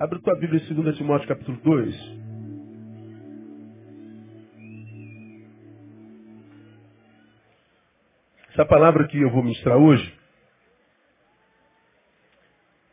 [0.00, 1.94] Abre tua Bíblia em 2 Timóteo capítulo 2.
[8.50, 10.18] Essa palavra que eu vou ministrar hoje,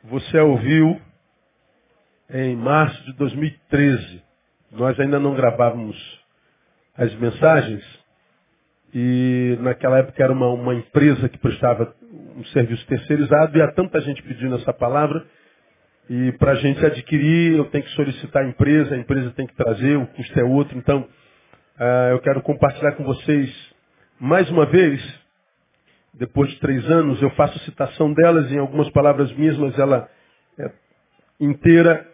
[0.03, 0.99] você a ouviu
[2.29, 4.21] em março de 2013.
[4.73, 5.95] Nós ainda não gravávamos
[6.97, 7.85] as mensagens
[8.93, 11.95] e naquela época era uma, uma empresa que prestava
[12.35, 15.25] um serviço terceirizado e há tanta gente pedindo essa palavra
[16.09, 19.55] e para a gente adquirir eu tenho que solicitar a empresa, a empresa tem que
[19.55, 20.77] trazer, o custo é outro.
[20.77, 23.75] Então uh, eu quero compartilhar com vocês
[24.19, 25.01] mais uma vez,
[26.13, 30.09] depois de três anos, eu faço citação delas em algumas palavras minhas, mas ela
[30.57, 30.71] é
[31.39, 32.07] inteira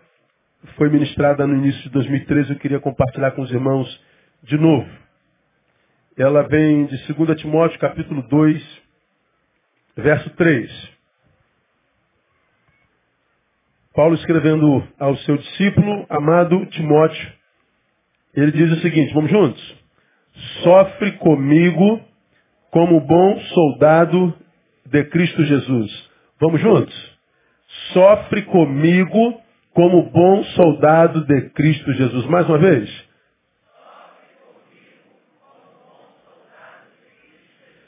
[0.77, 4.01] foi ministrada no início de 2013, eu queria compartilhar com os irmãos
[4.41, 4.89] de novo.
[6.17, 8.81] Ela vem de 2 Timóteo, capítulo 2,
[9.97, 10.92] verso 3.
[13.93, 17.31] Paulo escrevendo ao seu discípulo, amado Timóteo,
[18.33, 19.83] ele diz o seguinte, vamos juntos?
[20.63, 22.01] Sofre comigo
[22.71, 24.33] como bom soldado
[24.87, 26.09] de Cristo Jesus.
[26.41, 27.19] Vamos juntos?
[27.93, 29.39] Sofre comigo
[29.73, 32.25] como bom soldado de Cristo Jesus.
[32.25, 32.89] Mais uma vez.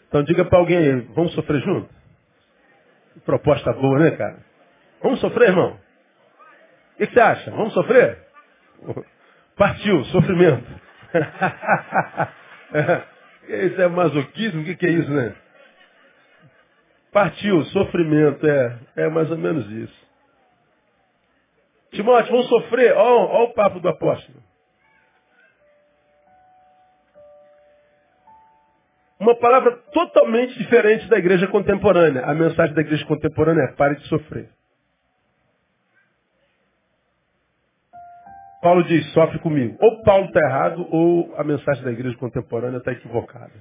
[0.07, 1.89] Então diga para alguém aí, vamos sofrer junto?
[3.25, 4.45] Proposta boa, né, cara?
[5.01, 5.84] Vamos sofrer, irmão?
[6.95, 7.51] O que você acha?
[7.51, 8.25] Vamos sofrer?
[9.57, 10.65] Partiu, sofrimento.
[13.43, 14.61] isso é masoquismo?
[14.61, 15.35] O que é isso, né?
[17.11, 20.05] Partiu, sofrimento, é, é mais ou menos isso.
[21.91, 22.95] Timóteo, vão sofrer.
[22.95, 24.43] Olha o papo do apóstolo.
[29.19, 32.25] Uma palavra totalmente diferente da igreja contemporânea.
[32.25, 34.49] A mensagem da igreja contemporânea é pare de sofrer.
[38.65, 39.77] Paulo diz, sofre comigo.
[39.79, 43.53] Ou Paulo está errado, ou a mensagem da igreja contemporânea está equivocada.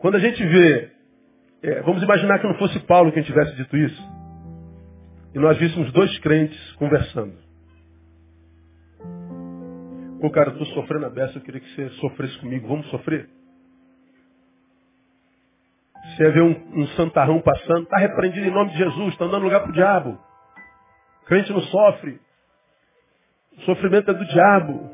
[0.00, 0.90] Quando a gente vê,
[1.62, 4.02] é, vamos imaginar que não fosse Paulo quem tivesse dito isso
[5.32, 7.36] e nós víssemos dois crentes conversando.
[10.20, 12.66] Pô, cara, eu estou sofrendo a beça, eu queria que você sofresse comigo.
[12.66, 13.28] Vamos sofrer?
[16.16, 19.60] Você vê um, um santarrão passando, está repreendido em nome de Jesus, está dando lugar
[19.60, 20.27] para o diabo.
[21.28, 22.18] Crente não sofre.
[23.58, 24.90] O sofrimento é do diabo.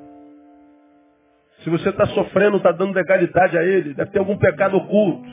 [1.62, 5.28] Se você está sofrendo, está dando legalidade a ele, deve ter algum pecado oculto.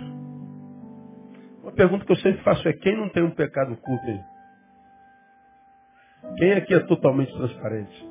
[1.63, 4.19] Uma pergunta que eu sempre faço é, quem não tem um pecado oculto aí?
[6.37, 8.09] Quem aqui é totalmente transparente?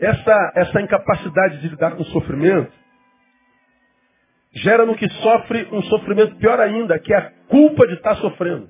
[0.00, 2.79] Essa, essa incapacidade de lidar com o sofrimento
[4.52, 8.68] gera no que sofre um sofrimento pior ainda, que é a culpa de estar sofrendo.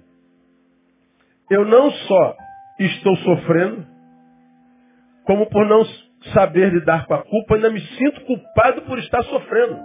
[1.50, 2.36] Eu não só
[2.78, 3.86] estou sofrendo,
[5.24, 5.84] como por não
[6.32, 9.78] saber lidar com a culpa, ainda me sinto culpado por estar sofrendo.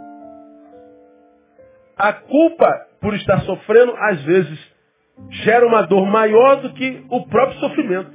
[1.98, 2.70] A culpa
[3.00, 4.76] por estar sofrendo, às vezes,
[5.44, 8.12] gera uma dor maior do que o próprio sofrimento.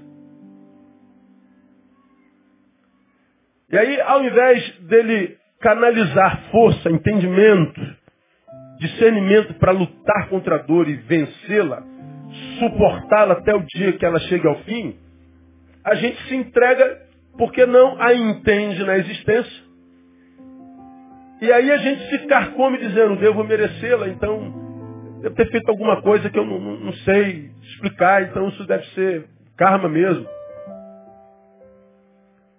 [3.71, 7.81] E aí, ao invés dele canalizar força, entendimento,
[8.79, 11.83] discernimento para lutar contra a dor e vencê-la,
[12.59, 14.97] suportá-la até o dia que ela chegue ao fim,
[15.85, 16.99] a gente se entrega
[17.37, 19.71] porque não a entende na existência
[21.41, 26.29] e aí a gente se carcome dizendo, devo merecê-la, então devo ter feito alguma coisa
[26.29, 29.25] que eu não, não, não sei explicar, então isso deve ser
[29.57, 30.27] karma mesmo.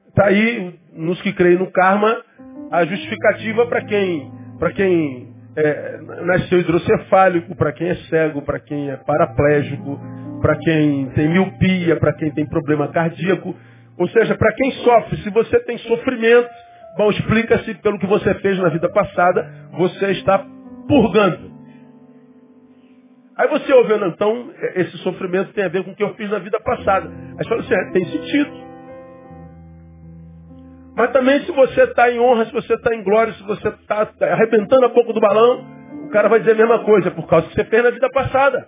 [0.08, 2.24] Está aí, nos que creem no karma,
[2.72, 8.90] a justificativa para quem, para quem é, nasceu hidrocefálico, para quem é cego, para quem
[8.90, 10.00] é paraplégico,
[10.42, 13.56] para quem tem miopia, para quem tem problema cardíaco.
[13.98, 16.50] Ou seja, para quem sofre, se você tem sofrimento,
[16.98, 20.46] Bom, explica-se pelo que você fez na vida passada, você está
[20.88, 21.52] purgando.
[23.38, 26.40] Aí você ouve, então, esse sofrimento tem a ver com o que eu fiz na
[26.40, 27.10] vida passada.
[27.10, 28.71] Aí você fala assim, é, tem sentido.
[30.96, 34.10] Mas também se você está em honra, se você está em glória, se você está
[34.22, 35.66] arrebentando a boca do balão,
[36.06, 38.68] o cara vai dizer a mesma coisa, por causa que você fez na vida passada.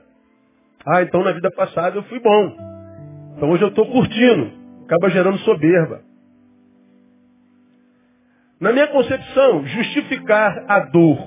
[0.86, 2.56] Ah, então na vida passada eu fui bom.
[3.36, 4.52] Então hoje eu estou curtindo.
[4.86, 6.02] Acaba gerando soberba.
[8.60, 11.18] Na minha concepção, justificar a dor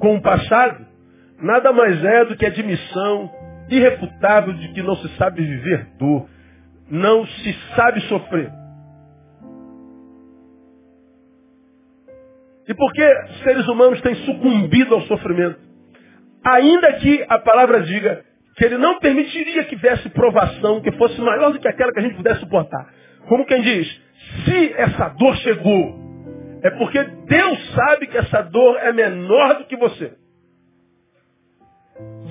[0.00, 0.92] com o passado
[1.40, 3.30] nada mais é do que admissão
[3.68, 6.28] irrefutável de que não se sabe viver dor,
[6.90, 8.50] não se sabe sofrer.
[12.68, 13.02] E por que
[13.42, 15.58] seres humanos têm sucumbido ao sofrimento?
[16.44, 18.24] Ainda que a palavra diga
[18.56, 22.02] que ele não permitiria que viesse provação que fosse maior do que aquela que a
[22.02, 22.86] gente pudesse suportar.
[23.28, 24.02] Como quem diz,
[24.44, 26.02] se essa dor chegou,
[26.62, 30.12] é porque Deus sabe que essa dor é menor do que você.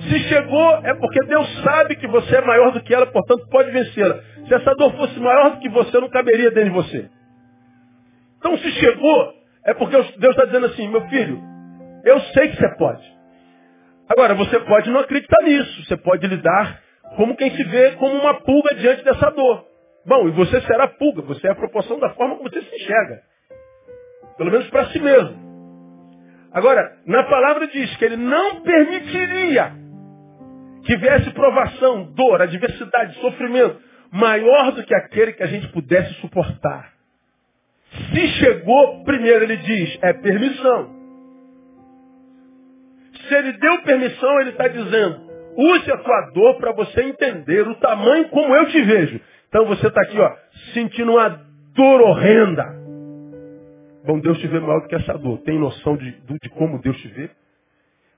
[0.08, 3.70] Se chegou, é porque Deus sabe que você é maior do que ela, portanto pode
[3.70, 4.18] vencê-la.
[4.46, 7.10] Se essa dor fosse maior do que você, não caberia dentro de você.
[8.38, 11.40] Então se chegou, é porque Deus está dizendo assim, meu filho,
[12.04, 13.02] eu sei que você pode.
[14.08, 15.84] Agora, você pode não acreditar nisso.
[15.84, 16.80] Você pode lidar
[17.16, 19.64] como quem se vê como uma pulga diante dessa dor.
[20.04, 23.22] Bom, e você será pulga, você é a proporção da forma como você se enxerga.
[24.36, 25.40] Pelo menos para si mesmo.
[26.52, 29.72] Agora, na palavra diz que ele não permitiria
[30.84, 33.80] que viesse provação, dor, adversidade, sofrimento,
[34.10, 36.92] maior do que aquele que a gente pudesse suportar.
[37.92, 40.90] Se chegou, primeiro ele diz, é permissão.
[43.28, 45.20] Se ele deu permissão, ele está dizendo,
[45.56, 49.20] use a tua dor para você entender o tamanho como eu te vejo.
[49.48, 50.34] Então você está aqui, ó,
[50.72, 51.28] sentindo uma
[51.74, 52.64] dor horrenda.
[54.04, 55.38] Bom, Deus te vê maior do que essa dor.
[55.42, 57.30] Tem noção de, de como Deus te vê?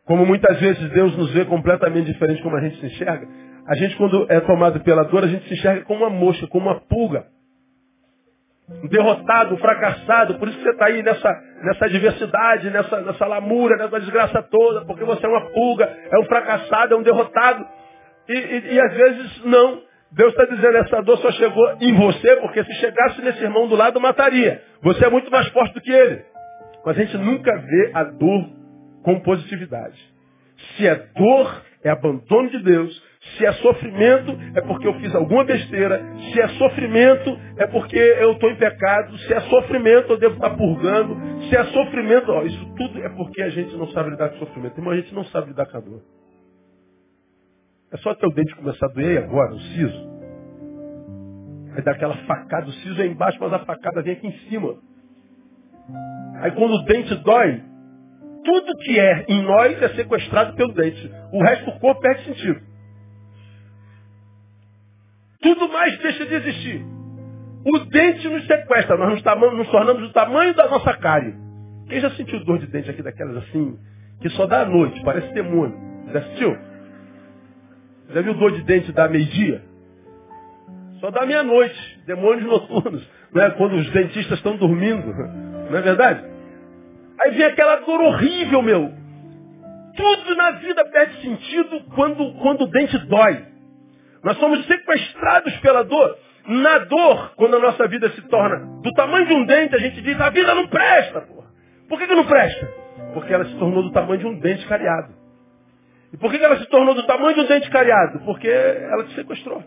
[0.07, 3.27] Como muitas vezes Deus nos vê completamente diferente como a gente se enxerga.
[3.67, 6.69] A gente, quando é tomado pela dor, a gente se enxerga como uma mosca, como
[6.69, 7.27] uma pulga.
[8.89, 10.39] Derrotado, fracassado.
[10.39, 13.27] Por isso que você está aí nessa, nessa adversidade, nessa, nessa
[13.77, 14.85] nessa desgraça toda.
[14.87, 17.67] Porque você é uma pulga, é um fracassado, é um derrotado.
[18.29, 19.83] E, e, e às vezes não.
[20.13, 23.75] Deus está dizendo, essa dor só chegou em você, porque se chegasse nesse irmão do
[23.75, 24.63] lado, mataria.
[24.81, 26.25] Você é muito mais forte do que ele.
[26.87, 28.49] Mas a gente nunca vê a dor
[29.03, 29.99] com positividade.
[30.77, 33.03] Se é dor, é abandono de Deus.
[33.37, 36.01] Se é sofrimento, é porque eu fiz alguma besteira.
[36.33, 39.17] Se é sofrimento, é porque eu estou em pecado.
[39.19, 41.17] Se é sofrimento, eu devo estar purgando.
[41.49, 44.79] Se é sofrimento, ó, isso tudo é porque a gente não sabe lidar com sofrimento.
[44.79, 46.03] Irmão, a gente não sabe lidar com a dor.
[47.93, 50.15] É só ter o dente começar a doer agora, o siso.
[51.77, 54.77] Aí dá aquela facada, o siso é embaixo, mas a facada vem aqui em cima.
[56.41, 57.63] Aí quando o dente dói,
[58.45, 61.11] tudo que é em nós é sequestrado pelo dente.
[61.33, 62.74] O resto do corpo perde sentido.
[65.45, 66.83] Tudo mais deixa de existir.
[67.67, 71.35] O dente nos sequestra, nós nos, tornamos do tamanho da nossa cárie.
[71.87, 73.79] Quem já sentiu dor de dente aqui daquelas assim,
[74.23, 75.77] que só dá à noite, parece demônio?
[76.11, 76.57] Já assistiu?
[78.09, 79.63] Já viu dor de dente da meio-dia?
[80.99, 82.01] Só da meia-noite.
[82.07, 83.07] Demônios noturnos.
[83.35, 83.51] Né?
[83.51, 85.09] Quando os dentistas estão dormindo.
[85.69, 86.25] Não é verdade?
[87.21, 88.93] Aí vem aquela dor horrível, meu.
[89.97, 93.54] Tudo na vida perde sentido quando, quando o dente dói.
[94.25, 96.17] Nós somos sequestrados pela dor.
[96.47, 100.01] Na dor, quando a nossa vida se torna do tamanho de um dente, a gente
[100.01, 101.49] diz, a vida não presta, porra.
[101.89, 102.67] Por que, que não presta?
[103.13, 105.13] Porque ela se tornou do tamanho de um dente cariado.
[106.13, 108.21] E por que ela se tornou do tamanho de um dente cariado?
[108.21, 109.63] Porque ela te sequestrou.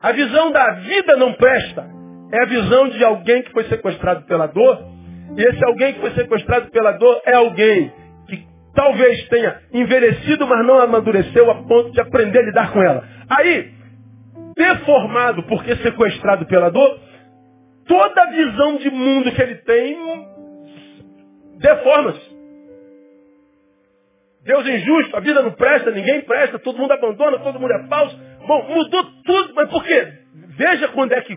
[0.00, 1.84] A visão da vida não presta.
[2.32, 4.84] É a visão de alguém que foi sequestrado pela dor.
[5.36, 8.07] E esse alguém que foi sequestrado pela dor é alguém que
[8.78, 13.04] talvez tenha envelhecido, mas não amadureceu a ponto de aprender a lidar com ela.
[13.28, 13.72] Aí,
[14.54, 17.00] deformado porque sequestrado pela dor,
[17.88, 19.98] toda a visão de mundo que ele tem
[21.58, 22.38] deforma-se.
[24.44, 27.88] Deus é injusto, a vida não presta, ninguém presta, todo mundo abandona, todo mundo é
[27.88, 28.16] falso.
[28.46, 30.12] Bom, mudou tudo, mas por quê?
[30.56, 31.36] Veja quando é que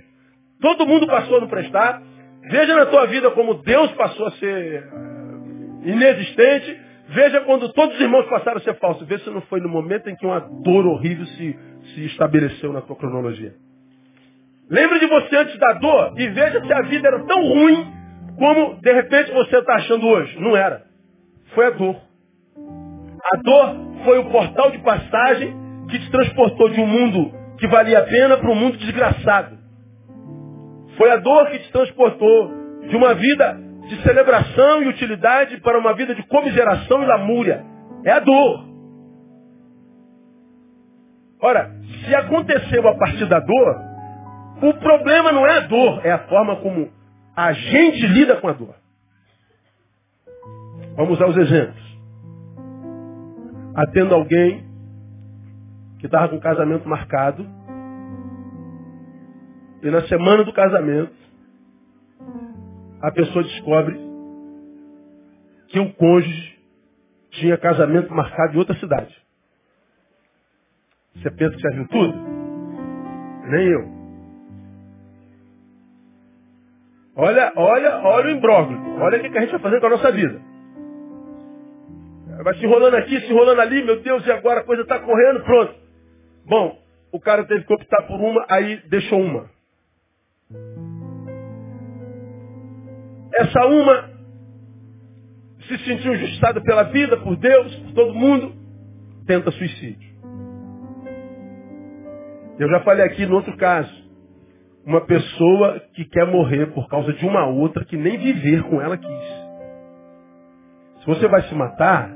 [0.61, 2.03] todo mundo passou a não prestar.
[2.51, 6.80] Veja na tua vida como Deus passou a ser uh, inexistente.
[7.13, 9.05] Veja quando todos os irmãos passaram a ser falsos.
[9.05, 11.59] Veja se não foi no momento em que uma dor horrível se,
[11.93, 13.53] se estabeleceu na tua cronologia.
[14.69, 17.85] Lembre de você antes da dor e veja se a vida era tão ruim
[18.37, 20.39] como de repente você está achando hoje.
[20.39, 20.83] Não era.
[21.53, 21.97] Foi a dor.
[23.33, 23.75] A dor
[24.05, 25.53] foi o portal de passagem
[25.89, 29.57] que te transportou de um mundo que valia a pena para um mundo desgraçado.
[30.95, 32.51] Foi a dor que te transportou
[32.87, 37.65] de uma vida de celebração e utilidade para uma vida de comiseração e lamúria.
[38.05, 38.65] É a dor.
[41.41, 41.69] Ora,
[42.05, 43.81] se aconteceu a partir da dor,
[44.61, 46.89] o problema não é a dor, é a forma como
[47.35, 48.75] a gente lida com a dor.
[50.95, 51.91] Vamos usar os exemplos
[53.75, 54.65] atendo alguém
[55.99, 57.45] que estava com casamento marcado.
[59.83, 61.20] E na semana do casamento,
[63.01, 63.99] a pessoa descobre
[65.67, 66.59] que o cônjuge
[67.31, 69.15] tinha casamento marcado em outra cidade.
[71.15, 72.13] Você pensa que já viu tudo?
[73.47, 74.01] Nem eu.
[77.15, 78.79] Olha, olha, olha o imbróglio.
[78.99, 80.41] Olha o que a gente vai fazer com a nossa vida.
[82.43, 85.43] Vai se enrolando aqui, se enrolando ali, meu Deus, e agora a coisa está correndo,
[85.43, 85.75] pronto.
[86.45, 86.79] Bom,
[87.11, 89.49] o cara teve que optar por uma, aí deixou uma.
[93.41, 94.09] Essa uma
[95.67, 98.53] se sentiu injustada pela vida, por Deus, por todo mundo,
[99.25, 100.11] tenta suicídio.
[102.59, 103.91] Eu já falei aqui no outro caso.
[104.85, 108.97] Uma pessoa que quer morrer por causa de uma outra que nem viver com ela
[108.97, 109.41] quis.
[110.99, 112.11] Se você vai se matar,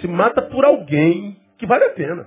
[0.00, 2.26] se mata por alguém que vale a pena.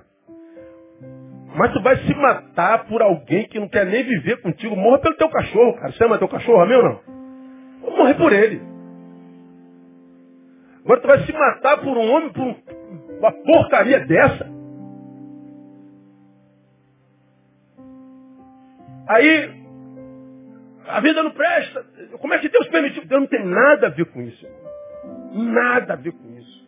[1.54, 4.74] Mas tu vai se matar por alguém que não quer nem viver contigo.
[4.74, 5.92] Morra pelo teu cachorro, cara.
[5.92, 7.13] Você ama teu cachorro, amém ou não?
[8.14, 8.60] Morrer por ele.
[10.84, 12.56] Agora tu vai se matar por um homem, por
[13.18, 14.52] uma porcaria dessa.
[19.08, 19.64] Aí,
[20.88, 21.84] a vida não presta.
[22.20, 23.04] Como é que Deus permitiu?
[23.06, 24.46] Deus não tem nada a ver com isso.
[25.32, 26.64] Nada a ver com isso.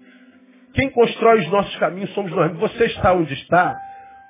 [0.75, 2.53] Quem constrói os nossos caminhos somos nós.
[2.57, 3.79] Você está onde está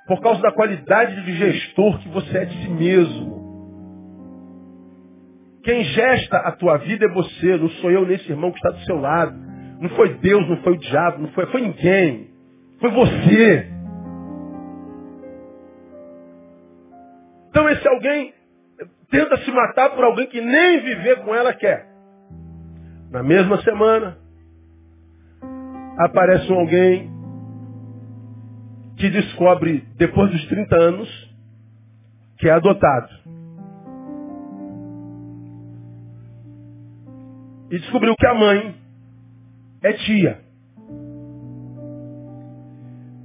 [0.07, 3.36] por causa da qualidade de gestor que você é de si mesmo.
[5.67, 8.85] Quem gesta a tua vida é você, não sou eu nesse irmão que está do
[8.85, 9.37] seu lado.
[9.81, 12.29] Não foi Deus, não foi o diabo, não foi, foi ninguém.
[12.79, 13.69] Foi você.
[17.49, 18.33] Então esse alguém
[19.11, 21.85] tenta se matar por alguém que nem viver com ela quer.
[23.11, 24.17] Na mesma semana,
[25.99, 27.11] aparece um alguém
[28.95, 31.35] que descobre, depois dos 30 anos,
[32.37, 33.16] que é adotado.
[37.69, 38.75] E descobriu que a mãe
[39.83, 40.41] é tia.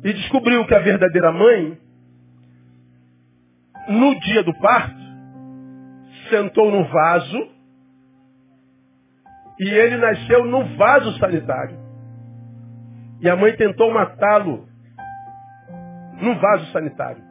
[0.04, 1.78] E descobriu que a verdadeira mãe,
[3.88, 5.00] no dia do parto,
[6.28, 7.52] sentou no vaso
[9.60, 11.78] e ele nasceu no vaso sanitário.
[13.20, 14.66] E a mãe tentou matá-lo
[16.20, 17.22] no vaso sanitário.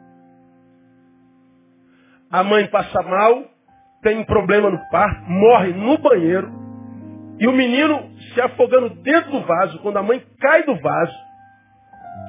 [2.30, 3.44] A mãe passa mal,
[4.00, 6.61] tem um problema no parto, morre no banheiro.
[7.38, 9.78] E o menino se afogando dentro do vaso.
[9.80, 11.16] Quando a mãe cai do vaso,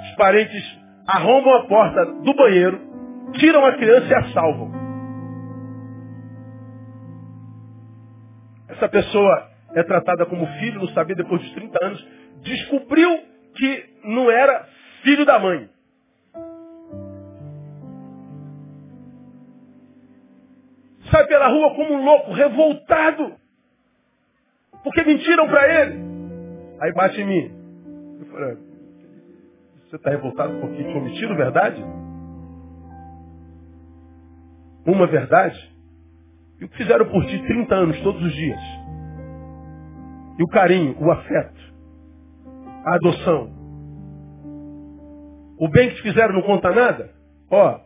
[0.04, 0.64] os parentes
[1.08, 2.80] arrombam a porta do banheiro,
[3.34, 4.72] tiram a criança e a salvam.
[8.70, 12.08] Essa pessoa é tratada como filho, não sabia depois dos 30 anos,
[12.42, 13.20] descobriu
[13.56, 14.68] que não era
[15.04, 15.70] filho da mãe.
[21.12, 23.36] Sai pela rua como um louco, revoltado.
[24.84, 26.04] Porque mentiram para ele.
[26.82, 27.52] Aí bate em mim.
[28.20, 28.58] Eu falei,
[29.86, 31.84] você está revoltado porque te omitiram verdade?
[34.86, 35.74] Uma verdade?
[36.60, 38.60] E o que fizeram por ti 30 anos, todos os dias?
[40.38, 41.74] E o carinho, o afeto,
[42.86, 43.52] a adoção.
[45.60, 47.12] O bem que te fizeram não conta nada?
[47.50, 47.80] Ó,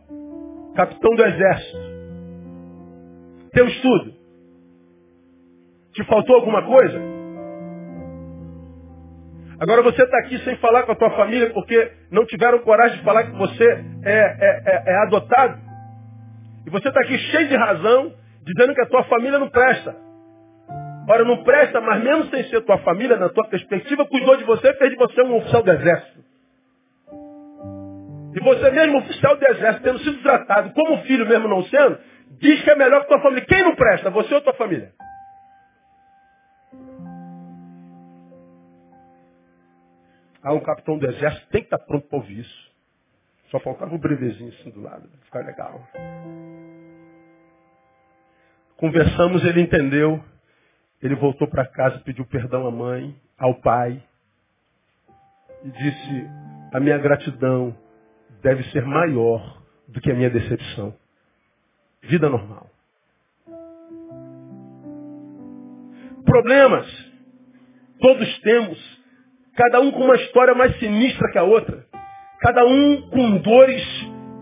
[0.74, 1.78] capitão do exército.
[3.52, 4.17] Teu estudo.
[5.98, 6.96] Te faltou alguma coisa?
[9.58, 13.04] Agora você está aqui sem falar com a tua família porque não tiveram coragem de
[13.04, 13.64] falar que você
[14.04, 15.58] é, é, é, é adotado.
[16.64, 18.14] E você está aqui cheio de razão,
[18.44, 19.96] dizendo que a tua família não presta.
[21.10, 24.72] Ora, não presta, mas mesmo sem ser tua família, na tua perspectiva, cuidou de você,
[24.74, 26.20] fez de você um oficial do exército.
[28.36, 31.98] E você mesmo, oficial do exército, tendo sido tratado como filho mesmo não sendo,
[32.38, 33.44] diz que é melhor que tua família.
[33.46, 34.92] Quem não presta, você ou tua família?
[40.42, 42.68] Ah, um capitão do exército tem que estar pronto para ouvir isso.
[43.50, 45.88] Só faltava um brevezinho assim do lado, para ficar legal.
[48.76, 50.22] Conversamos, ele entendeu.
[51.02, 54.02] Ele voltou para casa, pediu perdão à mãe, ao pai.
[55.64, 56.26] E disse,
[56.72, 57.76] a minha gratidão
[58.42, 60.94] deve ser maior do que a minha decepção.
[62.02, 62.68] Vida normal.
[66.24, 66.86] Problemas,
[68.00, 68.97] todos temos
[69.58, 71.84] cada um com uma história mais sinistra que a outra,
[72.40, 73.84] cada um com dores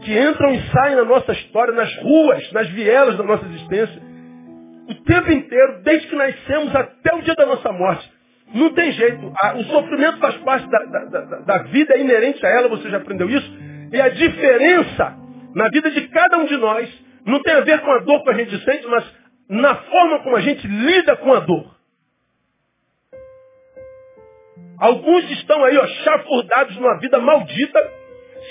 [0.02, 4.02] que entram e saem na nossa história, nas ruas, nas vielas da nossa existência,
[4.88, 8.12] o tempo inteiro, desde que nascemos até o dia da nossa morte.
[8.54, 9.32] Não tem jeito.
[9.56, 12.98] O sofrimento faz parte da, da, da, da vida, é inerente a ela, você já
[12.98, 13.50] aprendeu isso.
[13.92, 15.16] E a diferença
[15.54, 16.88] na vida de cada um de nós
[17.24, 19.04] não tem a ver com a dor que a gente sente, mas
[19.48, 21.75] na forma como a gente lida com a dor.
[24.78, 27.78] Alguns estão aí, ó, chafurdados numa vida maldita,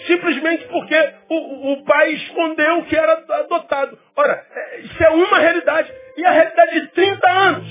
[0.07, 3.97] simplesmente porque o, o pai escondeu que era adotado.
[4.15, 5.91] Ora, é, isso é uma realidade.
[6.17, 7.67] E a realidade de 30 anos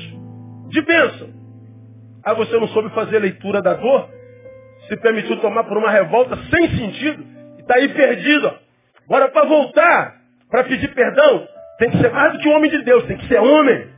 [0.69, 1.29] de bênção.
[2.25, 4.09] Ah, você não soube fazer a leitura da dor?
[4.89, 7.25] Se permitiu tomar por uma revolta sem sentido?
[7.59, 8.53] E está aí perdido.
[9.07, 10.15] Agora, para voltar,
[10.51, 11.47] para pedir perdão,
[11.79, 13.94] tem que ser mais do que um homem de Deus, tem que ser homem.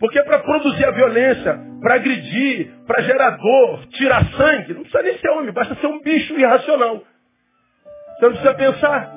[0.00, 5.18] Porque para produzir a violência, para agredir, para gerar dor, tirar sangue, não precisa nem
[5.18, 7.02] ser homem, basta ser um bicho irracional.
[8.16, 9.14] Você não precisa pensar.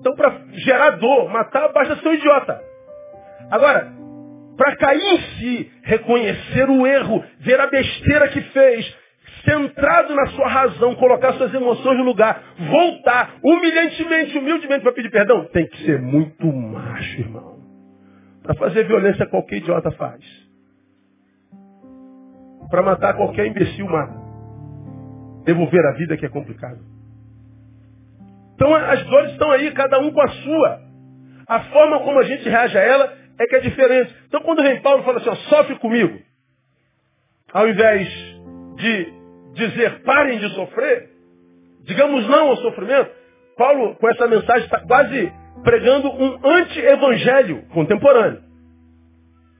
[0.00, 2.60] Então, para gerar dor, matar, basta ser um idiota.
[3.50, 3.92] Agora,
[4.56, 8.96] para cair em si, reconhecer o erro, ver a besteira que fez,
[9.44, 15.44] centrado na sua razão, colocar suas emoções no lugar, voltar humilhantemente, humildemente para pedir perdão,
[15.52, 17.51] tem que ser muito macho, irmão.
[18.42, 20.24] Para fazer violência qualquer idiota faz.
[22.70, 24.20] Para matar qualquer imbecil mata.
[25.44, 26.80] Devolver a vida que é complicado.
[28.54, 30.80] Então as dores estão aí, cada um com a sua.
[31.48, 34.14] A forma como a gente reage a ela é que é diferente.
[34.26, 36.18] Então quando rei Paulo fala assim, ó, sofre comigo,
[37.52, 38.08] ao invés
[38.76, 39.12] de
[39.54, 41.10] dizer parem de sofrer,
[41.82, 43.10] digamos não ao sofrimento,
[43.56, 45.32] Paulo com essa mensagem está quase
[45.62, 48.40] pregando um anti-evangelho contemporâneo.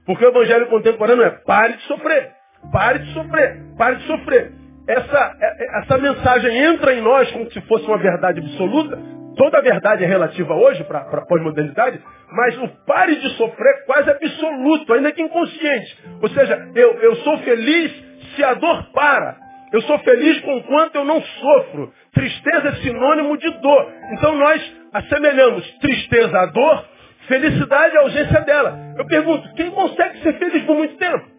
[0.05, 2.31] Porque o evangelho contemporâneo é pare de sofrer,
[2.73, 4.53] pare de sofrer, pare de sofrer.
[4.89, 8.99] Essa, é, é, essa mensagem entra em nós como se fosse uma verdade absoluta.
[9.37, 13.87] Toda a verdade é relativa hoje para a pós-modernidade, mas o pare de sofrer é
[13.87, 15.99] quase absoluto, ainda que inconsciente.
[16.21, 17.93] Ou seja, eu, eu sou feliz
[18.35, 19.37] se a dor para.
[19.73, 21.93] Eu sou feliz com quanto eu não sofro.
[22.13, 23.91] Tristeza é sinônimo de dor.
[24.13, 26.85] Então nós assemelhamos tristeza à dor,
[27.27, 28.79] felicidade à ausência dela.
[28.97, 31.33] Eu pergunto, quem consegue ser feliz por muito tempo?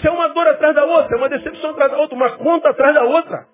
[0.00, 2.68] Se é uma dor atrás da outra, é uma decepção atrás da outra, uma conta
[2.70, 3.46] atrás da outra.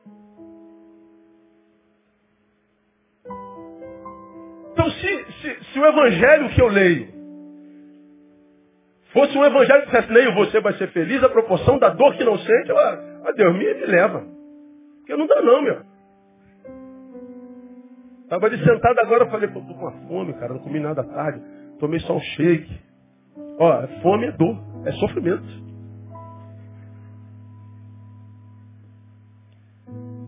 [4.73, 7.13] Então, se, se, se o evangelho que eu leio
[9.14, 12.24] fosse um evangelho que dissesse, nem você vai ser feliz, a proporção da dor que
[12.24, 14.22] não sente, eu, ah, Deus me, me leva.
[14.98, 15.80] Porque não dá não, meu.
[18.24, 21.04] Estava ali sentado agora, falei, pô, tô com uma fome, cara, não comi nada à
[21.04, 21.40] tarde,
[21.78, 22.80] tomei só um shake.
[23.58, 25.64] Ó, fome é dor, é sofrimento.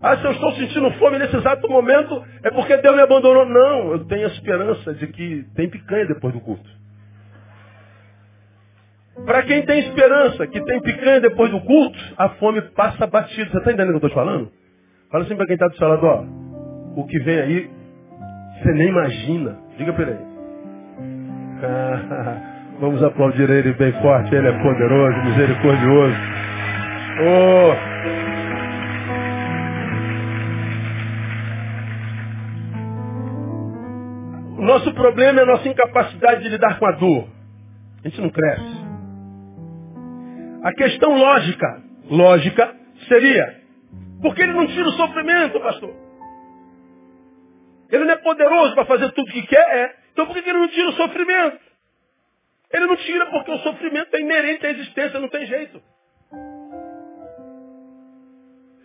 [0.01, 3.45] Ah, se eu estou sentindo fome nesse exato momento, é porque Deus me abandonou.
[3.45, 6.76] Não, eu tenho a esperança de que tem picanha depois do culto.
[9.25, 13.49] Para quem tem esperança que tem picanha depois do culto, a fome passa batida.
[13.49, 14.51] Você está entendendo o que eu estou falando?
[15.11, 16.23] Fala assim para quem está do seu lado, ó.
[16.95, 17.69] O que vem aí,
[18.61, 19.57] você nem imagina.
[19.77, 20.19] Diga para ele.
[22.79, 24.33] vamos aplaudir ele bem forte.
[24.33, 26.15] Ele é poderoso, misericordioso.
[27.19, 27.97] Oh.
[34.61, 37.27] O nosso problema é a nossa incapacidade de lidar com a dor.
[38.03, 38.76] A gente não cresce.
[40.63, 42.75] A questão lógica, lógica,
[43.07, 43.61] seria,
[44.21, 45.95] por que ele não tira o sofrimento, pastor?
[47.91, 49.95] Ele não é poderoso para fazer tudo o que quer, é.
[50.11, 51.59] Então por que ele não tira o sofrimento?
[52.73, 55.81] Ele não tira porque o sofrimento é inerente à existência, não tem jeito.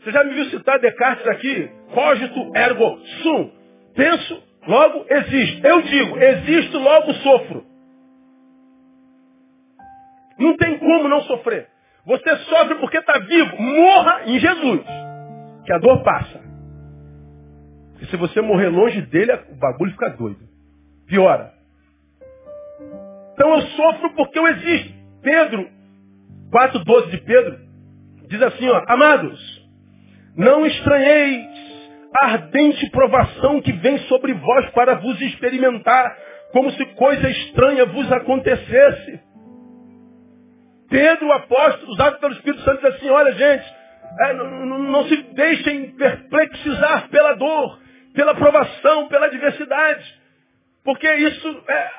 [0.02, 1.70] Você já me viu citar Descartes aqui?
[1.94, 3.50] Cogito ergo sum.
[3.94, 5.66] Penso, logo existo.
[5.66, 7.71] Eu digo, existo, logo sofro.
[10.42, 11.68] Não tem como não sofrer.
[12.04, 13.62] Você sofre porque está vivo.
[13.62, 14.82] Morra em Jesus.
[15.64, 16.40] Que a dor passa.
[18.00, 20.40] E se você morrer longe dele, o bagulho fica doido.
[21.06, 21.52] Piora.
[23.34, 24.92] Então eu sofro porque eu existo.
[25.22, 25.68] Pedro,
[26.50, 27.58] 4,12 de Pedro,
[28.28, 29.68] diz assim, ó, amados,
[30.36, 31.46] não estranheis
[32.20, 36.16] a ardente provação que vem sobre vós para vos experimentar,
[36.50, 39.20] como se coisa estranha vos acontecesse.
[40.92, 43.64] Pedro, o apóstolo, usado pelo Espírito Santo, diz assim, olha gente,
[44.20, 47.80] é, não, se deixem perplexizar pela dor,
[48.14, 50.04] pela provação, pela adversidade.
[50.84, 51.90] Porque isso é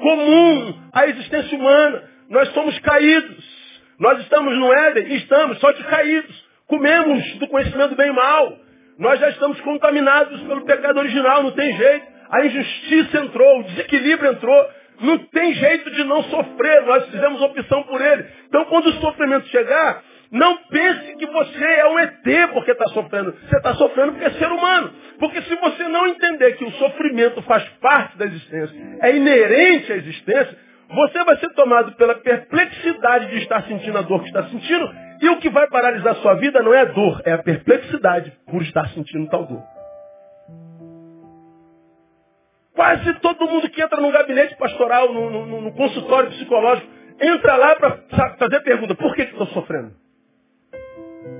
[0.00, 2.02] comum à existência humana.
[2.28, 3.60] Nós somos caídos.
[4.00, 6.44] Nós estamos no Éden, estamos, só que caídos.
[6.66, 8.58] Comemos do conhecimento bem e mal.
[8.98, 12.06] Nós já estamos contaminados pelo pecado original, não tem jeito.
[12.30, 14.68] A injustiça entrou, o desequilíbrio entrou.
[15.00, 18.26] Não tem jeito de não sofrer, nós fizemos opção por ele.
[18.48, 23.32] Então, quando o sofrimento chegar, não pense que você é um ET porque está sofrendo.
[23.32, 24.92] Você está sofrendo porque é ser humano.
[25.18, 29.96] Porque se você não entender que o sofrimento faz parte da existência, é inerente à
[29.96, 30.56] existência,
[30.88, 34.88] você vai ser tomado pela perplexidade de estar sentindo a dor que está sentindo,
[35.20, 38.62] e o que vai paralisar sua vida não é a dor, é a perplexidade por
[38.62, 39.79] estar sentindo tal dor.
[42.74, 46.88] Quase todo mundo que entra no gabinete pastoral, no, no, no consultório psicológico,
[47.20, 47.98] entra lá para
[48.38, 49.94] fazer a pergunta, por que estou sofrendo?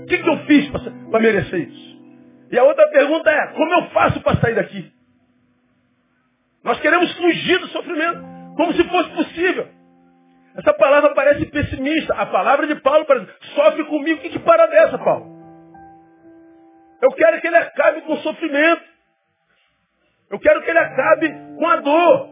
[0.03, 0.71] O que, que eu fiz
[1.11, 2.01] para merecer isso?
[2.51, 4.93] E a outra pergunta é, como eu faço para sair daqui?
[6.65, 8.21] Nós queremos fugir do sofrimento,
[8.57, 9.69] como se fosse possível.
[10.57, 12.15] Essa palavra parece pessimista.
[12.15, 14.21] A palavra de Paulo parece, sofre comigo.
[14.21, 15.39] Que, que para dessa, Paulo?
[17.01, 18.83] Eu quero que ele acabe com o sofrimento.
[20.31, 22.31] Eu quero que ele acabe com a dor.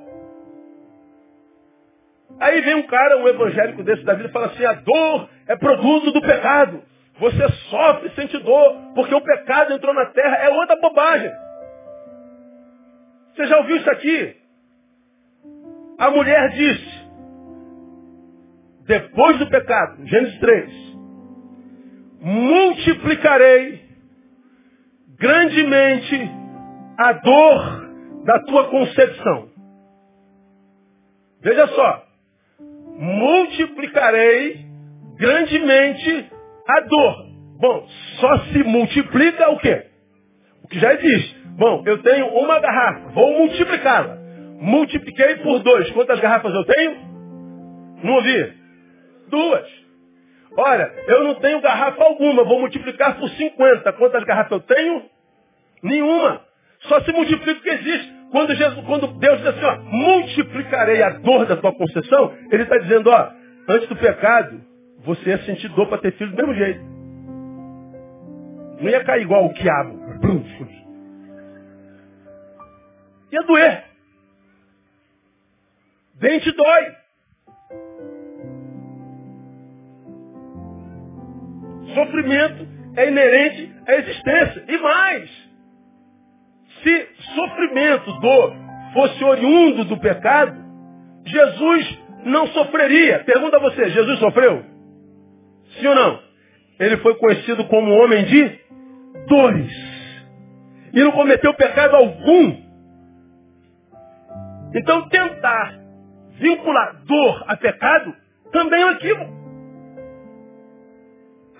[2.39, 5.57] Aí vem um cara, um evangélico desse da vida, e fala assim, a dor é
[5.57, 6.83] produto do pecado.
[7.19, 10.37] Você sofre, sente dor, porque o pecado entrou na terra.
[10.37, 11.33] É outra bobagem.
[13.35, 14.37] Você já ouviu isso aqui?
[15.99, 17.09] A mulher disse,
[18.87, 20.73] depois do pecado, Gênesis 3,
[22.21, 23.83] multiplicarei
[25.19, 26.31] grandemente
[26.97, 27.78] a dor
[28.29, 29.49] da tua concepção.
[31.41, 32.05] Veja só,
[32.99, 34.67] multiplicarei
[35.17, 36.31] grandemente
[36.69, 37.27] a dor.
[37.59, 37.88] Bom,
[38.21, 39.87] só se multiplica o quê?
[40.62, 41.38] O que já existe.
[41.57, 44.19] Bom, eu tenho uma garrafa, vou multiplicá-la.
[44.61, 45.91] Multipliquei por dois.
[45.93, 46.97] Quantas garrafas eu tenho?
[48.05, 48.53] Não ouvi.
[49.29, 49.67] Duas.
[50.55, 53.91] Olha, eu não tenho garrafa alguma, vou multiplicar por 50.
[53.95, 55.03] Quantas garrafas eu tenho?
[55.83, 56.43] Nenhuma.
[56.81, 58.18] Só se multiplica o que existe.
[58.31, 62.77] Quando, Jesus, quando Deus diz assim, ó, multiplicarei a dor da tua concessão, Ele está
[62.79, 63.31] dizendo, ó,
[63.69, 64.61] antes do pecado,
[65.05, 66.81] você ia sentir dor para ter filho do mesmo jeito.
[68.81, 69.99] Não ia cair igual o quiabo.
[73.33, 73.85] Ia doer.
[76.14, 76.97] Dente dói.
[81.95, 84.64] Sofrimento é inerente à existência.
[84.69, 85.48] E mais,
[86.83, 88.57] se sofrimento, dor,
[88.93, 90.57] fosse oriundo do pecado,
[91.25, 93.23] Jesus não sofreria.
[93.25, 94.64] Pergunta a você, Jesus sofreu?
[95.79, 96.21] Sim ou não?
[96.81, 98.61] Ele foi conhecido como homem de
[99.29, 99.73] dores.
[100.93, 102.69] E não cometeu pecado algum.
[104.75, 105.79] Então tentar
[106.38, 108.14] vincular dor a pecado
[108.53, 109.38] também é um equívoco.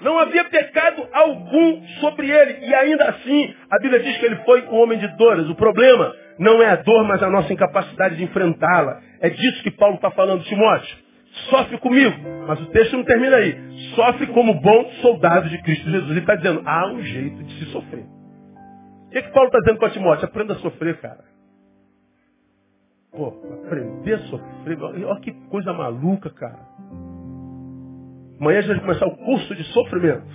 [0.01, 2.67] Não havia pecado algum sobre ele.
[2.67, 5.49] E ainda assim, a Bíblia diz que ele foi um homem de dores.
[5.49, 9.01] O problema não é a dor, mas a nossa incapacidade de enfrentá-la.
[9.21, 10.97] É disso que Paulo está falando, Timóteo.
[11.51, 12.17] Sofre comigo.
[12.47, 13.57] Mas o texto não termina aí.
[13.95, 16.11] Sofre como bom soldado de Cristo Jesus.
[16.11, 18.05] Ele está dizendo, há um jeito de se sofrer.
[19.07, 20.25] O que, que Paulo está dizendo para Timóteo?
[20.27, 21.25] Aprenda a sofrer, cara.
[23.11, 23.35] Pô,
[23.67, 24.81] aprender a sofrer.
[24.81, 26.78] Olha que coisa maluca, cara.
[28.41, 30.27] Amanhã a gente vai começar o curso de sofrimento.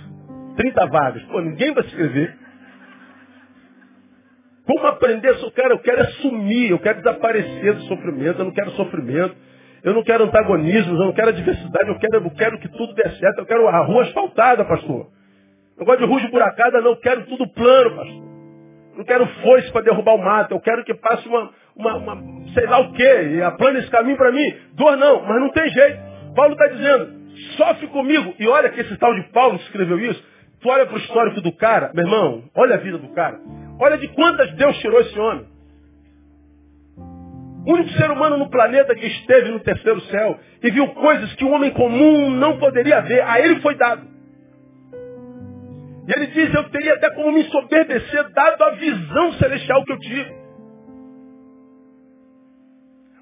[0.56, 1.22] 30 vagas.
[1.24, 2.36] Pô, ninguém vai se inscrever.
[4.66, 5.50] Como aprender isso?
[5.52, 9.36] Cara, eu quero assumir, eu quero desaparecer do sofrimento, eu não quero sofrimento,
[9.82, 13.10] eu não quero antagonismos, eu não quero adversidade, eu quero, eu quero que tudo dê
[13.10, 15.08] certo, eu quero a rua asfaltada, pastor.
[15.78, 18.24] Eu gosto de rua esburacada, não, eu quero tudo plano, pastor.
[18.96, 22.66] Não quero foice para derrubar o mato, eu quero que passe uma, uma, uma sei
[22.66, 24.54] lá o quê, e aplane esse caminho para mim.
[24.74, 25.98] Dor não, mas não tem jeito.
[26.34, 27.23] Paulo está dizendo,
[27.56, 28.34] sofre comigo.
[28.38, 30.22] E olha que esse tal de Paulo escreveu isso.
[30.60, 33.38] Tu olha para o histórico do cara, meu irmão, olha a vida do cara.
[33.78, 35.46] Olha de quantas Deus tirou esse homem.
[37.66, 41.44] O único ser humano no planeta que esteve no terceiro céu e viu coisas que
[41.44, 43.22] um homem comum não poderia ver.
[43.22, 44.06] A ele foi dado.
[46.06, 49.98] E ele diz, eu teria até como me soberbecer, dado a visão celestial que eu
[49.98, 50.34] tive.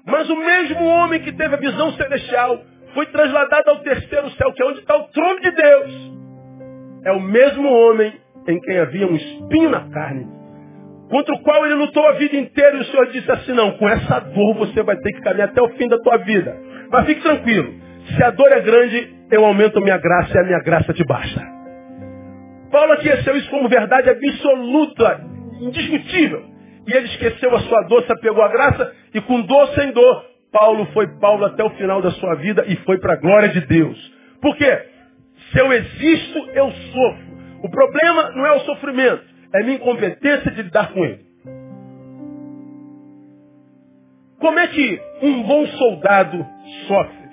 [0.05, 2.61] Mas o mesmo homem que teve a visão celestial
[2.93, 6.13] foi trasladado ao terceiro céu, que é onde está o trono de Deus.
[7.05, 8.13] É o mesmo homem
[8.47, 10.27] em quem havia um espinho na carne,
[11.09, 13.87] contra o qual ele lutou a vida inteira, e o Senhor disse assim, não, com
[13.87, 16.57] essa dor você vai ter que caminhar até o fim da tua vida.
[16.91, 17.73] Mas fique tranquilo,
[18.15, 21.03] se a dor é grande, eu aumento a minha graça e a minha graça te
[21.05, 21.41] basta.
[22.71, 25.21] Paulo aqueceu isso como verdade absoluta,
[25.61, 26.43] indiscutível.
[26.87, 30.25] E ele esqueceu a sua dor, se apegou à graça, e com dor sem dor,
[30.53, 33.61] Paulo foi Paulo até o final da sua vida e foi para a glória de
[33.61, 34.13] Deus.
[34.39, 34.85] Por quê?
[35.51, 37.33] Se eu existo, eu sofro.
[37.63, 41.25] O problema não é o sofrimento, é minha incompetência de lidar com ele.
[44.39, 46.45] Como é que um bom soldado
[46.87, 47.23] sofre?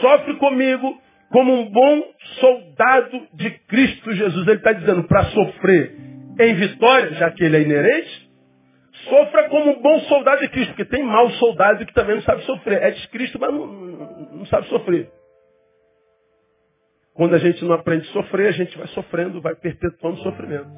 [0.00, 0.98] Sofre comigo
[1.30, 2.02] como um bom
[2.40, 4.46] soldado de Cristo Jesus.
[4.46, 5.96] Ele está dizendo para sofrer
[6.38, 8.19] em vitória, já que ele é inerente,
[9.08, 12.42] Sofra como um bom soldado de Cristo, porque tem mau soldado que também não sabe
[12.42, 12.82] sofrer.
[12.82, 15.10] É de Cristo, mas não, não sabe sofrer.
[17.14, 20.70] Quando a gente não aprende a sofrer, a gente vai sofrendo, vai perpetuando sofrimento.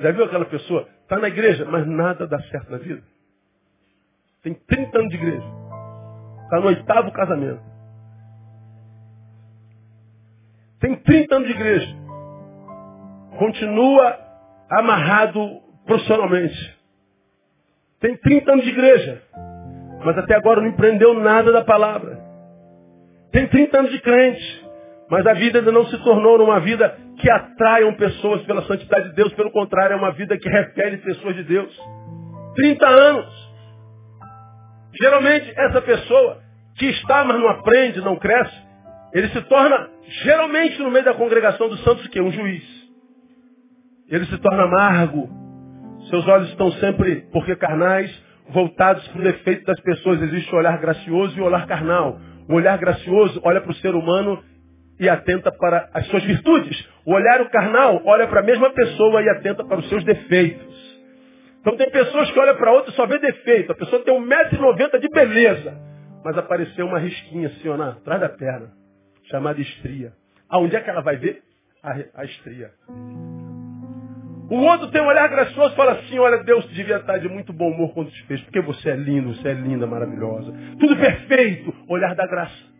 [0.00, 0.88] Já viu aquela pessoa?
[1.02, 3.02] Está na igreja, mas nada dá certo na vida.
[4.42, 5.46] Tem 30 anos de igreja.
[6.44, 7.62] Está no oitavo casamento.
[10.80, 11.96] Tem 30 anos de igreja.
[13.38, 14.18] Continua
[14.70, 16.73] amarrado profissionalmente.
[18.04, 19.22] Tem 30 anos de igreja.
[20.04, 22.18] Mas até agora não empreendeu nada da palavra.
[23.32, 24.62] Tem 30 anos de crente.
[25.08, 29.14] Mas a vida ainda não se tornou uma vida que atraiam pessoas pela santidade de
[29.14, 29.32] Deus.
[29.32, 31.74] Pelo contrário, é uma vida que repele pessoas de Deus.
[32.56, 33.54] 30 anos.
[35.00, 36.42] Geralmente, essa pessoa
[36.76, 38.54] que está, mas não aprende, não cresce,
[39.14, 39.88] ele se torna,
[40.24, 42.20] geralmente, no meio da congregação dos santos, o quê?
[42.20, 42.64] Um juiz.
[44.10, 45.43] Ele se torna amargo.
[46.10, 48.10] Seus olhos estão sempre, porque carnais,
[48.50, 50.20] voltados para o defeito das pessoas.
[50.22, 52.18] Existe o olhar gracioso e o olhar carnal.
[52.48, 54.42] O olhar gracioso olha para o ser humano
[55.00, 56.88] e atenta para as suas virtudes.
[57.04, 60.84] O olhar o carnal olha para a mesma pessoa e atenta para os seus defeitos.
[61.60, 63.72] Então tem pessoas que olham para outra e só vê defeito.
[63.72, 65.74] A pessoa tem 1,90m de beleza.
[66.22, 68.70] Mas apareceu uma risquinha assim, ó, atrás da perna,
[69.30, 70.12] chamada estria.
[70.48, 71.42] Aonde é que ela vai ver?
[71.82, 72.70] A, a estria.
[74.54, 77.52] O outro tem um olhar gracioso e fala assim, olha, Deus devia estar de muito
[77.52, 80.54] bom humor quando te fez, porque você é lindo, você é linda, maravilhosa.
[80.78, 82.72] Tudo perfeito, olhar da graça.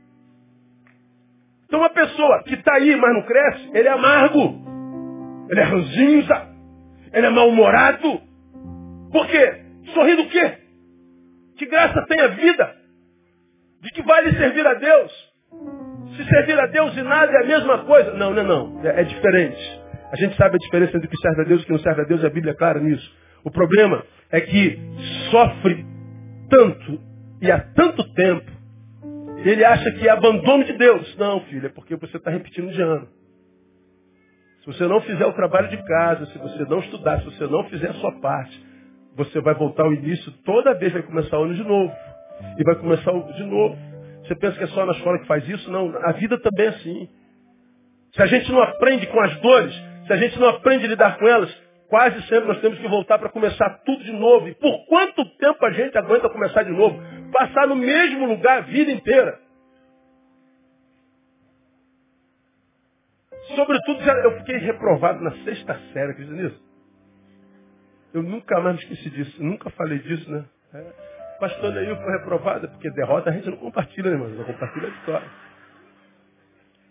[1.65, 4.65] Então uma pessoa que está aí, mas não cresce, ele é amargo.
[5.51, 6.49] Ele é ranzinza.
[7.13, 8.21] Ele é mal-humorado.
[9.11, 9.65] Por quê?
[9.95, 10.59] Sorrindo o quê?
[11.59, 12.73] Que graça tem a vida?
[13.81, 15.13] De que vale servir a Deus?
[16.17, 18.13] Se servir a Deus e nada é a mesma coisa.
[18.15, 18.81] Não, não, não.
[18.87, 19.84] É, é diferente.
[20.15, 21.81] A gente sabe a diferença entre o que serve a Deus e o que não
[21.81, 22.25] serve a Deus.
[22.25, 23.13] A Bíblia é clara nisso.
[23.43, 24.79] O problema é que
[25.29, 25.85] sofre
[26.49, 27.01] tanto
[27.43, 28.49] e há tanto tempo
[29.39, 31.17] ele acha que é abandono de Deus.
[31.17, 33.09] Não, filho, é porque você está repetindo de ano.
[34.61, 37.65] Se você não fizer o trabalho de casa, se você não estudar, se você não
[37.65, 38.65] fizer a sua parte,
[39.17, 41.93] você vai voltar ao início, toda vez vai começar o ano de novo.
[42.57, 43.77] E vai começar de novo.
[44.23, 45.69] Você pensa que é só na escola que faz isso?
[45.73, 47.09] Não, a vida também é assim.
[48.13, 51.19] Se a gente não aprende com as dores, se a gente não aprende a lidar
[51.19, 51.51] com elas,
[51.89, 54.49] quase sempre nós temos que voltar para começar tudo de novo.
[54.49, 57.01] E por quanto tempo a gente aguenta começar de novo?
[57.33, 59.39] Passar no mesmo lugar a vida inteira.
[63.55, 66.65] Sobretudo, eu fiquei reprovado na sexta série, acredita nisso?
[68.15, 70.45] Eu nunca mais me esqueci disso, nunca falei disso, né?
[70.73, 71.15] É.
[71.41, 74.29] Pastor Neil foi reprovado, porque derrota a gente não compartilha, né, irmão?
[74.29, 75.31] Não compartilha a vitória.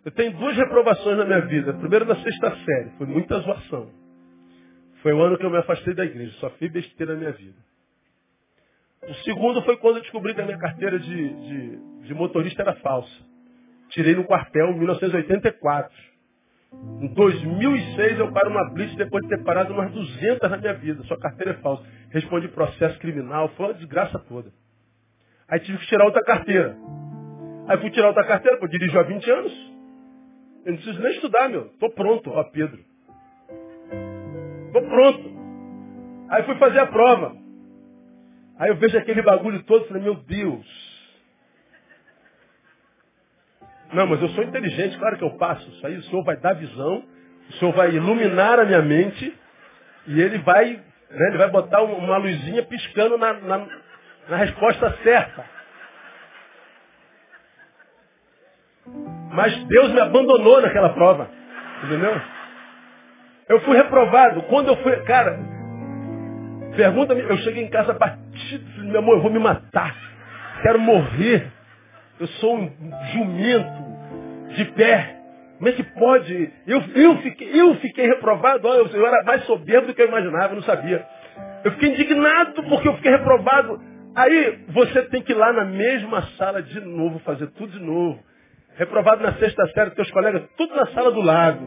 [0.05, 1.71] Eu tenho duas reprovações na minha vida.
[1.71, 3.89] A primeira na sexta série, foi muita zoação.
[5.01, 7.57] Foi o ano que eu me afastei da igreja, só fiz besteira na minha vida.
[9.07, 12.73] O segundo foi quando eu descobri que a minha carteira de, de, de motorista era
[12.75, 13.11] falsa.
[13.89, 15.93] Tirei no quartel em 1984.
[17.01, 21.03] Em 2006 eu paro uma blitz depois de ter parado umas 200 na minha vida.
[21.03, 21.83] Sua carteira é falsa.
[22.09, 24.51] Respondi processo criminal, foi uma desgraça toda.
[25.49, 26.75] Aí tive que tirar outra carteira.
[27.67, 29.72] Aí fui tirar outra carteira, porque eu dirijo há 20 anos.
[30.65, 31.69] Eu não preciso nem estudar, meu.
[31.79, 32.79] Tô pronto, ó Pedro.
[34.71, 35.33] Tô pronto.
[36.29, 37.35] Aí fui fazer a prova.
[38.57, 40.93] Aí eu vejo aquele bagulho todo e falei, meu Deus,
[43.93, 45.69] Não, mas eu sou inteligente, claro que eu passo.
[45.69, 47.03] Isso aí o Senhor vai dar visão,
[47.49, 49.37] o Senhor vai iluminar a minha mente
[50.07, 53.67] e ele vai, né, ele vai botar uma luzinha piscando na, na,
[54.29, 55.52] na resposta certa.
[59.33, 61.27] Mas Deus me abandonou naquela prova.
[61.83, 62.21] Entendeu?
[63.49, 64.43] Eu fui reprovado.
[64.43, 64.95] Quando eu fui.
[65.01, 65.39] Cara,
[66.75, 69.95] pergunta-me, eu cheguei em casa batido, falei, meu amor, eu vou me matar.
[70.61, 71.47] Quero morrer.
[72.19, 72.71] Eu sou um
[73.11, 73.83] jumento
[74.55, 75.17] de pé.
[75.57, 76.53] Como é que pode?
[76.67, 78.67] Eu, eu, fiquei, eu fiquei reprovado.
[78.67, 81.05] Olha, eu era mais soberbo do que eu imaginava, eu não sabia.
[81.63, 83.81] Eu fiquei indignado porque eu fiquei reprovado.
[84.15, 88.19] Aí você tem que ir lá na mesma sala de novo, fazer tudo de novo.
[88.75, 91.63] Reprovado na sexta série, teus colegas, tudo na sala do lado.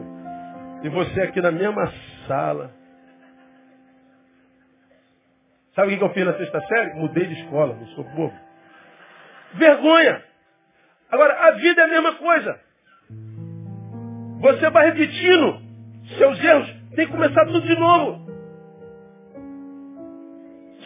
[0.83, 1.91] E você aqui na mesma
[2.27, 2.71] sala.
[5.73, 6.93] Sabe o que eu fiz na sexta série?
[6.95, 8.33] Mudei de escola, não sou bobo.
[9.53, 10.23] Vergonha!
[11.09, 12.59] Agora, a vida é a mesma coisa.
[14.41, 15.61] Você vai repetindo
[16.17, 18.27] seus erros, tem que começar tudo de novo.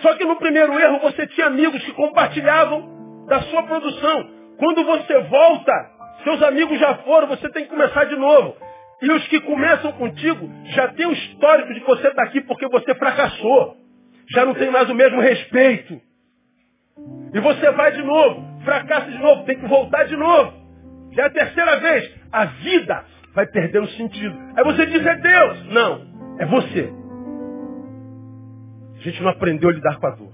[0.02, 4.30] Só que no primeiro erro você tinha amigos que compartilhavam da sua produção.
[4.58, 5.92] Quando você volta,
[6.24, 8.56] seus amigos já foram, você tem que começar de novo.
[9.02, 12.68] E os que começam contigo já tem o histórico de que você está aqui porque
[12.68, 13.78] você fracassou.
[14.30, 16.00] Já não tem mais o mesmo respeito.
[17.34, 18.52] E você vai de novo.
[18.64, 20.54] fracassa de novo, tem que voltar de novo.
[21.14, 22.12] Já é a terceira vez.
[22.32, 24.38] A vida vai perder o sentido.
[24.56, 25.66] Aí você diz, é Deus.
[25.68, 26.94] Não, é você.
[28.98, 30.34] A gente não aprendeu a lidar com a dor.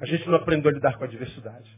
[0.00, 1.70] A gente não aprendeu a lidar com a adversidade.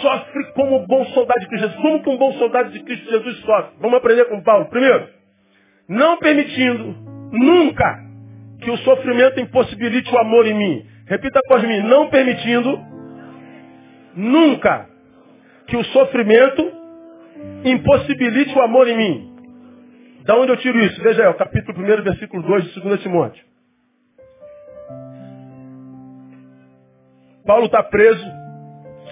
[0.00, 1.82] Sofre como bom soldado de Cristo Jesus.
[1.82, 3.76] Como que um bom soldado de Cristo Jesus sofre?
[3.80, 4.66] Vamos aprender com Paulo.
[4.66, 5.08] Primeiro,
[5.88, 6.96] não permitindo
[7.32, 8.04] nunca
[8.60, 10.86] que o sofrimento impossibilite o amor em mim.
[11.06, 11.80] Repita após mim.
[11.80, 12.78] Não permitindo
[14.14, 14.88] nunca
[15.66, 16.72] que o sofrimento
[17.64, 19.34] impossibilite o amor em mim.
[20.24, 21.02] Da onde eu tiro isso?
[21.02, 23.44] Veja aí, o capítulo 1, versículo 2 de 2 Timóteo.
[27.44, 28.24] Paulo está preso,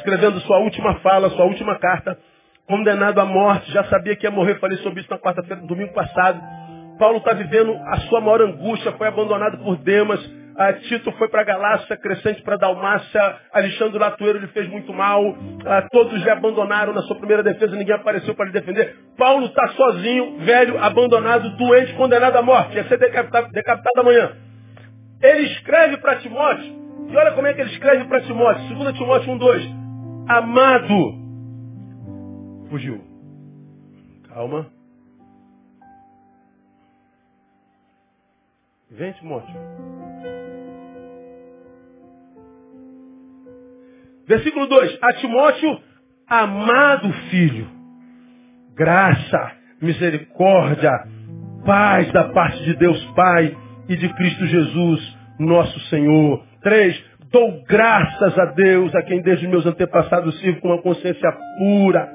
[0.02, 2.18] escrevendo sua última fala, sua última carta,
[2.66, 6.40] condenado à morte, já sabia que ia morrer, falei sobre isso na quarta-feira, domingo passado.
[6.98, 10.20] Paulo está vivendo a sua maior angústia, foi abandonado por Demas,
[10.56, 15.22] a Tito foi para Galácia, Crescente para Dalmácia, Alexandre Latueiro lhe fez muito mal,
[15.64, 18.96] a todos lhe abandonaram na sua primeira defesa, ninguém apareceu para lhe defender.
[19.16, 24.32] Paulo está sozinho, velho, abandonado, doente, condenado à morte, ia ser decapitado, decapitado amanhã.
[25.22, 29.32] Ele escreve para Timóteo, e olha como é que ele escreve para Timóteo, 2 Timóteo
[29.32, 29.81] 1,2.
[30.28, 31.14] Amado,
[32.70, 33.00] fugiu.
[34.28, 34.66] Calma.
[38.90, 39.54] Vem, Timóteo.
[44.26, 44.98] Versículo 2.
[45.02, 45.80] A Timóteo,
[46.26, 47.68] amado filho,
[48.74, 50.90] graça, misericórdia,
[51.66, 53.56] paz da parte de Deus Pai
[53.88, 56.44] e de Cristo Jesus, nosso Senhor.
[56.62, 57.11] 3.
[57.32, 62.06] Dou graças a Deus, a quem desde meus antepassados sirvo com uma consciência pura.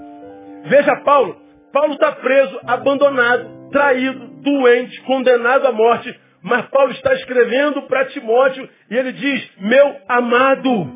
[0.66, 1.36] Veja Paulo.
[1.74, 6.16] Paulo está preso, abandonado, traído, doente, condenado à morte.
[6.44, 10.88] Mas Paulo está escrevendo para Timóteo e ele diz, meu amado.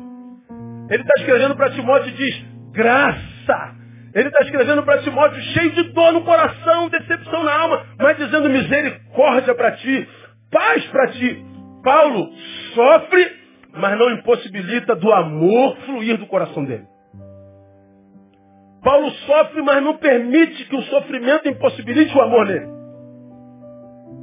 [0.88, 3.74] Ele está escrevendo para Timóteo e diz, graça.
[4.14, 8.48] Ele está escrevendo para Timóteo cheio de dor no coração, decepção na alma, mas dizendo
[8.48, 10.08] misericórdia para ti,
[10.50, 11.44] paz para ti.
[11.82, 12.30] Paulo
[12.74, 13.41] sofre,
[13.74, 16.86] mas não impossibilita do amor fluir do coração dele.
[18.82, 22.66] Paulo sofre, mas não permite que o sofrimento impossibilite o amor nele.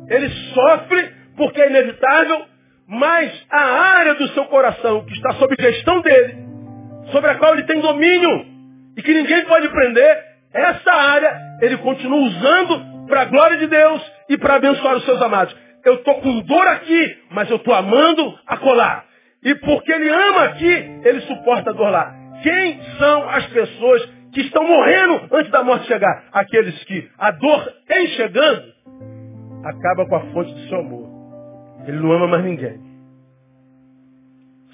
[0.10, 2.46] Ele sofre porque é inevitável,
[2.88, 6.38] mas a área do seu coração que está sob gestão dele,
[7.12, 8.46] sobre a qual ele tem domínio
[8.98, 14.02] e que ninguém pode prender, essa área ele continua usando para a glória de Deus
[14.28, 15.56] e para abençoar os seus amados.
[15.86, 19.06] Eu estou com dor aqui, mas eu estou amando a colar.
[19.44, 22.14] E porque ele ama aqui, ele suporta a dor lá.
[22.44, 26.26] Quem são as pessoas que estão morrendo antes da morte chegar?
[26.32, 28.74] Aqueles que a dor em chegando
[29.64, 31.10] acaba com a fonte do seu amor.
[31.88, 32.80] Ele não ama mais ninguém.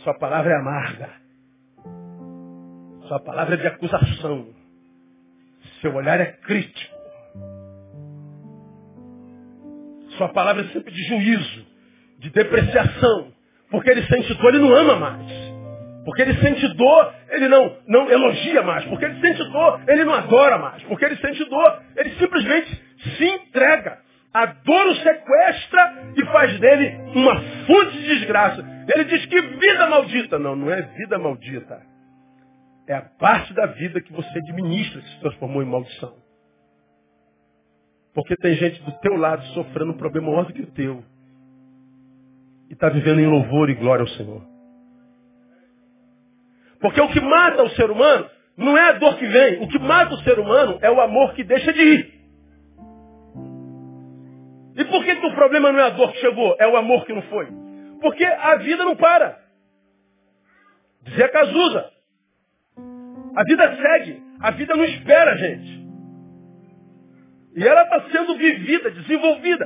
[0.04, 1.10] Sua palavra é amarga.
[3.08, 4.48] Sua palavra é de acusação.
[5.82, 6.96] Seu olhar é crítico.
[10.18, 11.66] Sua palavra é sempre de juízo,
[12.20, 13.35] de depreciação.
[13.76, 15.32] Porque ele sente dor, ele não ama mais.
[16.06, 18.86] Porque ele sente dor, ele não, não elogia mais.
[18.86, 20.82] Porque ele sente dor, ele não adora mais.
[20.84, 22.82] Porque ele sente dor, ele simplesmente
[23.18, 24.00] se entrega.
[24.34, 27.36] A dor o sequestra e faz dele uma
[27.68, 28.66] fonte de desgraça.
[28.96, 30.40] Ele diz que vida maldita.
[30.40, 31.82] Não, não é vida maldita.
[32.88, 36.16] É a parte da vida que você administra que se transformou em maldição.
[38.14, 41.04] Porque tem gente do teu lado sofrendo um problema maior do que o teu.
[42.76, 44.42] Está vivendo em louvor e glória ao Senhor.
[46.82, 49.64] Porque o que mata o ser humano não é a dor que vem.
[49.64, 52.14] O que mata o ser humano é o amor que deixa de ir.
[54.76, 57.06] E por que, que o problema não é a dor que chegou, é o amor
[57.06, 57.48] que não foi?
[58.02, 59.40] Porque a vida não para.
[61.04, 61.90] Dizia Cazuza.
[63.38, 64.22] A vida segue.
[64.42, 65.86] A vida não espera, gente.
[67.56, 69.66] E ela está sendo vivida, desenvolvida.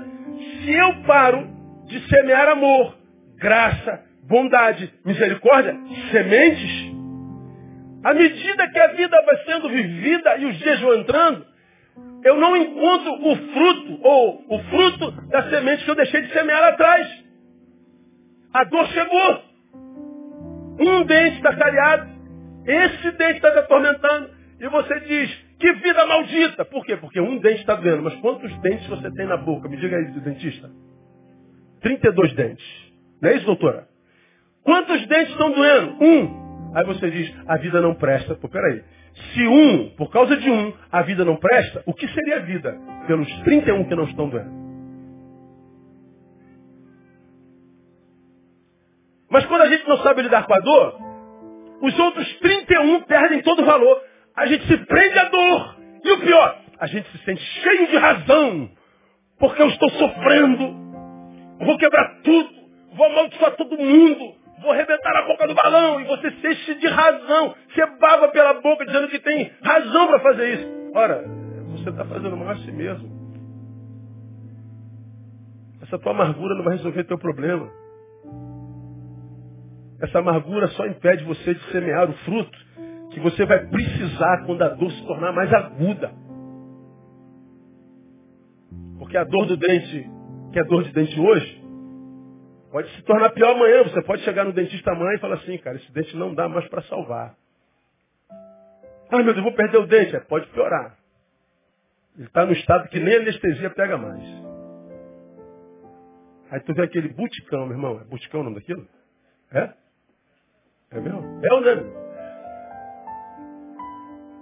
[0.63, 1.49] Se eu paro
[1.87, 2.98] de semear amor,
[3.39, 5.75] graça, bondade, misericórdia,
[6.11, 6.89] sementes,
[8.03, 11.45] à medida que a vida vai sendo vivida e os dias vão entrando,
[12.23, 16.63] eu não encontro o fruto, ou o fruto da semente que eu deixei de semear
[16.63, 17.07] atrás.
[18.53, 19.49] A dor chegou.
[20.79, 22.09] Um dente está cariado,
[22.65, 24.29] esse dente está te atormentando,
[24.61, 25.29] e você diz,
[25.59, 26.63] que vida maldita!
[26.63, 26.95] Por quê?
[26.95, 29.67] Porque um dente está doendo, mas quantos dentes você tem na boca?
[29.67, 30.69] Me diga aí, dentista.
[31.81, 32.88] 32 dentes.
[33.21, 33.87] Não é isso, doutora?
[34.63, 36.03] Quantos dentes estão doendo?
[36.03, 36.73] Um.
[36.75, 38.35] Aí você diz, a vida não presta.
[38.35, 38.83] Pô, peraí.
[39.33, 42.77] Se um, por causa de um, a vida não presta, o que seria a vida
[43.07, 44.59] pelos 31 que não estão doendo?
[49.29, 50.99] Mas quando a gente não sabe lidar com a dor,
[51.81, 54.01] Os outros 31 perdem todo o valor.
[54.35, 55.77] A gente se prende à dor.
[56.03, 58.69] E o pior, a gente se sente cheio de razão.
[59.39, 60.75] Porque eu estou sofrendo.
[61.65, 62.58] Vou quebrar tudo.
[62.95, 64.35] Vou amaldiçoar todo mundo.
[64.61, 66.01] Vou arrebentar a boca do balão.
[66.01, 67.55] E você se enche de razão.
[67.73, 70.91] Você baba pela boca dizendo que tem razão para fazer isso.
[70.93, 71.23] Ora,
[71.71, 73.19] você está fazendo mal a si mesmo.
[75.81, 77.69] Essa tua amargura não vai resolver teu problema.
[80.01, 82.57] Essa amargura só impede você de semear o fruto
[83.11, 86.11] que você vai precisar quando a dor se tornar mais aguda.
[88.97, 90.09] Porque a dor do dente,
[90.53, 91.58] que é dor de dente hoje,
[92.71, 93.83] pode se tornar pior amanhã.
[93.83, 96.67] Você pode chegar no dentista amanhã e falar assim, cara, esse dente não dá mais
[96.69, 97.35] para salvar.
[99.11, 100.15] Ah, meu Deus, eu vou perder o dente.
[100.15, 100.97] É, pode piorar.
[102.15, 104.23] Ele está no estado que nem anestesia pega mais.
[106.51, 107.99] Aí tu vê aquele buticão, meu irmão.
[108.01, 108.87] É buticão o nome daquilo?
[109.51, 109.73] É?
[110.91, 111.41] É mesmo?
[111.43, 112.09] É ou não?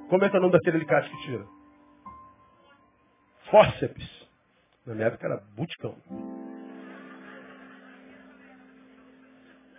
[0.09, 1.45] Como é que é o nome daquele alicate que tira?
[3.51, 4.27] Fórceps.
[4.85, 5.97] Na minha época era buticão.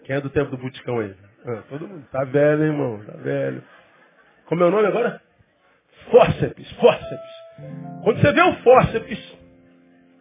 [0.09, 1.15] Quem é do tempo do buticão aí?
[1.45, 2.03] Ah, todo mundo.
[2.11, 2.99] Tá velho, hein, irmão.
[3.05, 3.63] Tá velho.
[4.47, 5.21] Como é o nome agora?
[6.11, 6.73] Fórceps.
[6.81, 7.31] Fórceps.
[8.03, 9.39] Quando você vê o fórceps,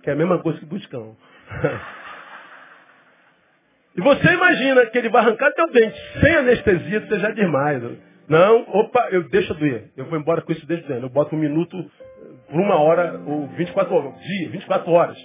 [0.04, 1.16] que é a mesma coisa que buticão.
[3.96, 7.82] E você imagina que ele vai arrancar teu dente sem anestesia, você já diz mais.
[8.30, 9.90] Não, opa, eu deixo doer.
[9.98, 11.08] Eu vou embora com isso desde doendo.
[11.08, 11.84] Eu boto um minuto
[12.48, 14.22] por uma hora ou 24 horas.
[14.22, 15.18] Dia, 24 horas.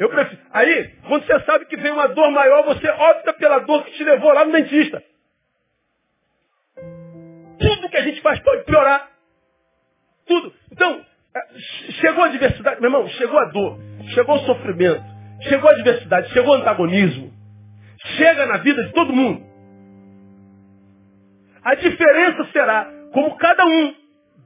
[0.00, 0.42] Eu prefiro.
[0.52, 4.02] Aí, quando você sabe que vem uma dor maior, você opta pela dor que te
[4.02, 5.00] levou lá no dentista.
[7.60, 9.08] Tudo que a gente faz pode piorar.
[10.26, 10.52] Tudo.
[10.72, 11.04] Então,
[11.36, 11.58] é,
[12.00, 13.78] chegou a adversidade, meu irmão, chegou a dor,
[14.14, 15.04] chegou o sofrimento,
[15.42, 17.40] chegou a adversidade, chegou o antagonismo
[18.16, 19.44] chega na vida de todo mundo.
[21.62, 23.94] A diferença será como cada um,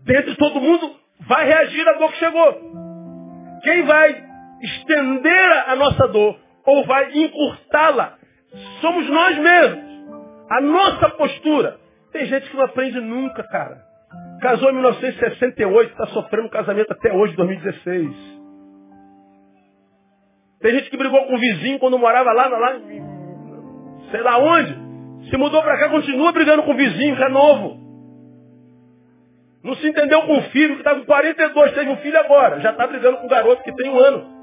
[0.05, 3.61] dentro de todo mundo, vai reagir à dor que chegou.
[3.63, 4.24] Quem vai
[4.65, 8.19] estender a nossa dor ou vai encurtá-la
[8.81, 9.85] somos nós mesmos.
[10.51, 11.79] A nossa postura.
[12.13, 13.83] Tem gente que não aprende nunca, cara.
[14.41, 18.35] Casou em 1968, está sofrendo casamento até hoje, 2016.
[20.61, 22.81] Tem gente que brigou com o vizinho quando morava lá, lá
[24.11, 24.85] sei lá onde.
[25.31, 27.83] Se mudou para cá, continua brigando com o vizinho, que é novo.
[29.65, 32.61] Não se entendeu com o filho, que está com 42, teve um filho agora.
[32.61, 34.34] Já está brigando com o garoto que tem um ano.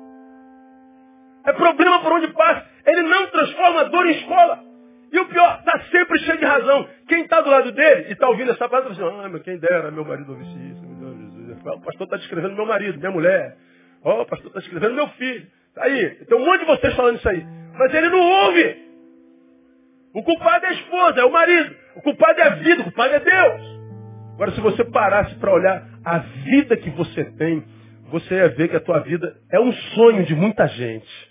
[1.45, 2.65] É problema por onde passa.
[2.85, 4.63] Ele não transforma dor em escola.
[5.11, 6.87] E o pior, está sempre cheio de razão.
[7.07, 9.91] Quem está do lado dele e está ouvindo essa palavra, assim, ah, mas quem dera,
[9.91, 10.81] meu marido ouvisse isso.
[10.81, 13.57] Meu o pastor está descrevendo meu marido, minha mulher.
[14.03, 15.45] oh, o pastor está descrevendo meu filho.
[15.75, 17.45] Tá aí, tem um monte de vocês falando isso aí.
[17.77, 18.91] Mas ele não ouve.
[20.13, 21.75] O culpado é a esposa, é o marido.
[21.95, 23.81] O culpado é a vida, o culpado é Deus.
[24.33, 27.63] Agora, se você parasse para olhar a vida que você tem,
[28.09, 31.30] você ia ver que a tua vida é um sonho de muita gente.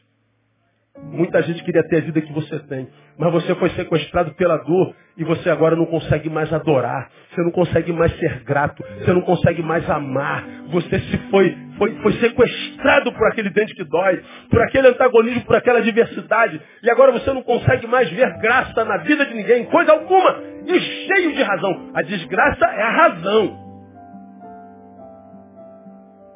[0.98, 2.88] Muita gente queria ter a vida que você tem.
[3.18, 7.10] Mas você foi sequestrado pela dor e você agora não consegue mais adorar.
[7.30, 8.82] Você não consegue mais ser grato.
[8.98, 10.44] Você não consegue mais amar.
[10.68, 15.56] Você se foi, foi, foi sequestrado por aquele dente que dói, por aquele antagonismo, por
[15.56, 16.60] aquela diversidade.
[16.82, 20.42] E agora você não consegue mais ver graça na vida de ninguém, coisa alguma.
[20.66, 21.90] E cheio de razão.
[21.94, 23.69] A desgraça é a razão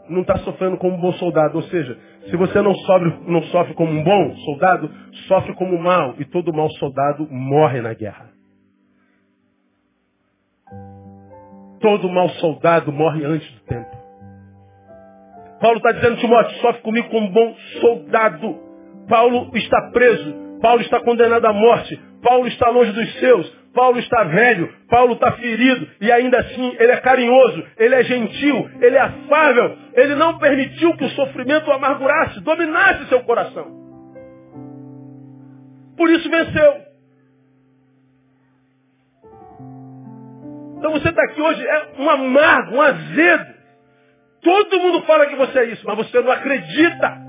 [0.08, 1.56] não está sofrendo como um bom soldado.
[1.56, 1.98] Ou seja,
[2.28, 4.90] se você não sofre, não sofre como um bom soldado,
[5.28, 6.14] sofre como um mau.
[6.18, 8.30] E todo mau soldado morre na guerra.
[11.80, 13.94] Todo mau soldado morre antes do tempo.
[15.60, 18.58] Paulo está dizendo, Timóteo, sofre comigo como um bom soldado.
[19.08, 20.34] Paulo está preso.
[20.60, 21.96] Paulo está condenado à morte.
[22.22, 23.63] Paulo está longe dos seus.
[23.74, 28.70] Paulo está velho, Paulo está ferido, e ainda assim ele é carinhoso, ele é gentil,
[28.80, 33.66] ele é afável, ele não permitiu que o sofrimento o amargurasse, dominasse seu coração.
[35.96, 36.84] Por isso venceu.
[40.78, 43.54] Então você está aqui hoje, é um amargo, um azedo.
[44.42, 47.23] Todo mundo fala que você é isso, mas você não acredita.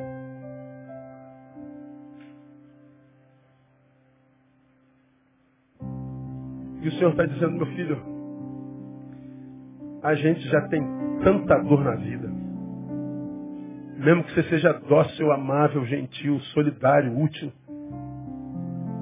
[6.86, 8.00] E o Senhor está dizendo, meu filho,
[10.04, 10.84] a gente já tem
[11.24, 12.32] tanta dor na vida.
[13.98, 17.52] Mesmo que você seja dócil, amável, gentil, solidário, útil.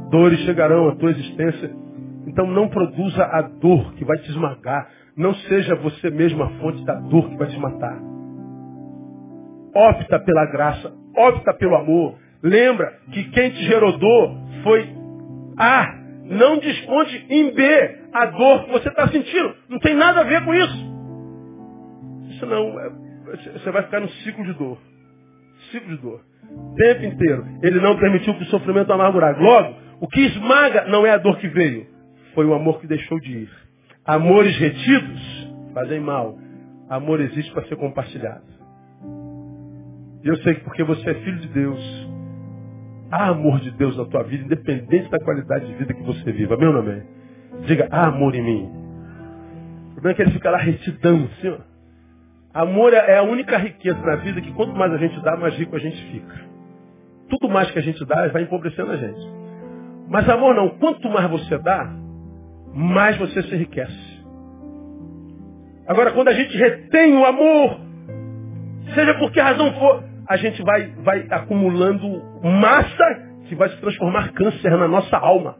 [0.09, 1.75] Dores chegarão à tua existência.
[2.25, 4.87] Então não produza a dor que vai te esmagar.
[5.17, 8.01] Não seja você mesmo a fonte da dor que vai te matar.
[9.75, 10.89] Opta pela graça.
[11.17, 12.15] Opta pelo amor.
[12.41, 14.87] Lembra que quem te gerou dor foi
[15.57, 19.55] a Não desconte em B a dor que você está sentindo.
[19.69, 20.93] Não tem nada a ver com isso.
[22.29, 22.79] Isso não.
[22.79, 22.89] É,
[23.53, 24.77] você vai ficar no ciclo de dor.
[25.71, 26.21] Ciclo de dor.
[26.49, 27.45] O tempo inteiro.
[27.61, 29.41] Ele não permitiu que o sofrimento amargurasse.
[29.41, 31.87] Logo, o que esmaga não é a dor que veio.
[32.33, 33.49] Foi o amor que deixou de ir.
[34.05, 36.37] Amores retidos fazem mal.
[36.89, 38.43] Amor existe para ser compartilhado.
[40.23, 42.07] E eu sei que porque você é filho de Deus,
[43.13, 46.57] há amor de Deus na tua vida, independente da qualidade de vida que você viva.
[46.57, 47.03] Meu nome é.
[47.67, 48.71] Diga, há amor em mim.
[49.91, 51.55] O problema é que ele fica lá retidão, assim.
[52.53, 55.75] Amor é a única riqueza na vida que quanto mais a gente dá, mais rico
[55.75, 56.35] a gente fica.
[57.29, 59.21] Tudo mais que a gente dá vai empobrecendo a gente.
[60.07, 61.91] Mas amor não, quanto mais você dá,
[62.73, 64.23] mais você se enriquece.
[65.87, 67.79] Agora, quando a gente retém o amor,
[68.93, 72.07] seja por que razão for, a gente vai, vai acumulando
[72.43, 75.57] massa que vai se transformar câncer na nossa alma.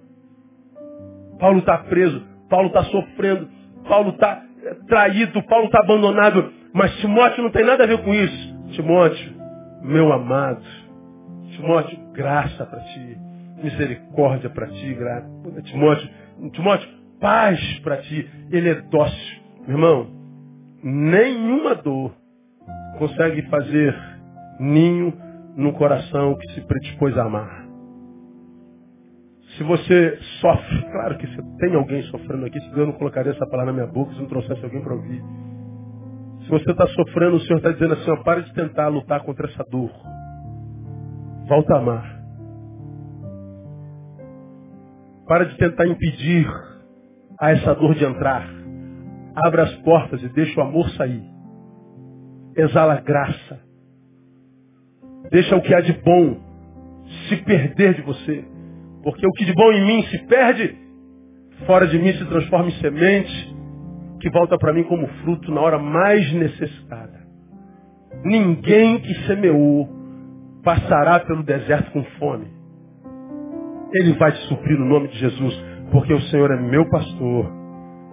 [1.39, 3.49] Paulo está preso, Paulo está sofrendo,
[3.87, 6.51] Paulo está eh, traído, Paulo está abandonado.
[6.73, 8.53] Mas Timóteo não tem nada a ver com isso.
[8.71, 9.33] Timóteo,
[9.83, 10.63] meu amado,
[11.55, 13.17] Timóteo, graça para ti,
[13.61, 15.27] misericórdia para ti, graça.
[15.63, 16.09] Timóteo,
[16.53, 16.89] Timóteo,
[17.19, 18.29] paz para ti.
[18.49, 19.43] Ele é dócil.
[19.67, 20.07] Meu irmão,
[20.83, 22.15] nenhuma dor
[22.97, 24.12] consegue fazer
[24.59, 25.13] ninho
[25.55, 27.63] no coração que se predispôs a amar.
[29.57, 33.45] Se você sofre, claro que você tem alguém sofrendo aqui, se Deus não colocaria essa
[33.45, 35.23] palavra na minha boca, se não trouxesse alguém para ouvir.
[36.43, 39.47] Se você está sofrendo, o Senhor está dizendo assim, ó, pare de tentar lutar contra
[39.47, 39.91] essa dor.
[41.47, 42.23] Volta a amar.
[45.27, 46.47] Para de tentar impedir
[47.39, 48.47] a essa dor de entrar.
[49.35, 51.23] Abra as portas e deixa o amor sair.
[52.55, 53.59] Exala graça.
[55.33, 56.37] Deixa o que há de bom
[57.27, 58.45] se perder de você.
[59.03, 60.77] Porque o que de bom em mim se perde,
[61.65, 63.55] fora de mim se transforma em semente,
[64.21, 67.19] que volta para mim como fruto na hora mais necessitada.
[68.23, 69.89] Ninguém que semeou
[70.63, 72.45] passará pelo deserto com fome.
[73.91, 77.51] Ele vai te suprir no nome de Jesus, porque o Senhor é meu pastor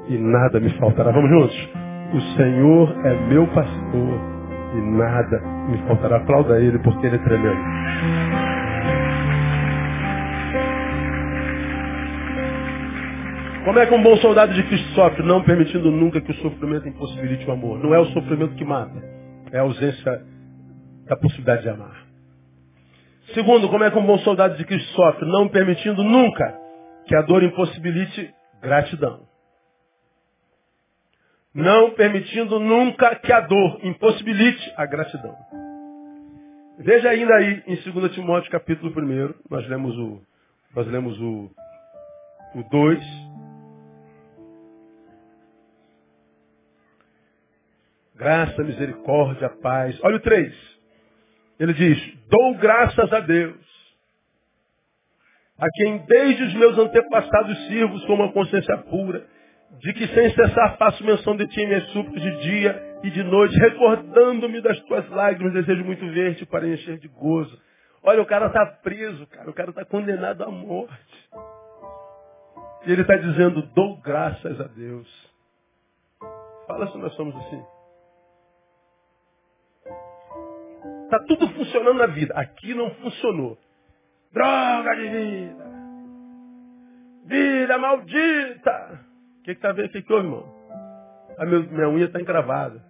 [0.09, 1.13] e nada me faltará.
[1.13, 1.69] Vamos juntos?
[2.15, 4.40] O Senhor é meu pastor
[4.75, 6.17] e nada me faltará.
[6.17, 7.61] Aplauda ele, porque ele é tremendo.
[13.65, 15.23] Como é que um bom soldado de Cristo sofre?
[15.23, 17.79] Não permitindo nunca que o sofrimento impossibilite o amor.
[17.79, 19.01] Não é o sofrimento que mata,
[19.53, 20.23] é a ausência
[21.07, 21.95] da possibilidade de amar.
[23.35, 25.25] Segundo, como é que um bom soldado de Cristo sofre?
[25.27, 26.59] Não permitindo nunca
[27.07, 28.31] que a dor impossibilite
[28.63, 29.30] gratidão.
[31.55, 35.37] Não permitindo nunca que a dor impossibilite a gratidão.
[36.79, 40.23] Veja ainda aí em 2 Timóteo capítulo 1, nós lemos o,
[40.75, 41.51] nós lemos o,
[42.55, 43.31] o 2,
[48.21, 49.99] Graça, misericórdia, paz.
[50.03, 50.55] Olha o 3.
[51.59, 53.57] Ele diz, dou graças a Deus,
[55.59, 59.27] a quem desde os meus antepassados sirvo com uma consciência pura,
[59.79, 63.23] de que sem cessar faço menção de ti em minhas súplicas de dia e de
[63.23, 67.59] noite, recordando-me das tuas lágrimas, desejo muito ver-te para encher de gozo.
[68.03, 71.31] Olha, o cara está preso, cara, o cara está condenado à morte.
[72.87, 75.09] E ele está dizendo, dou graças a Deus.
[76.67, 77.63] Fala se nós somos assim.
[81.05, 82.35] Está tudo funcionando na vida.
[82.37, 83.59] Aqui não funcionou.
[84.33, 85.71] Droga de vida.
[87.27, 89.10] Vida maldita.
[89.51, 89.89] O que está vendo?
[89.89, 90.45] Que, que houve, irmão?
[91.37, 92.81] A meu, minha unha está encravada.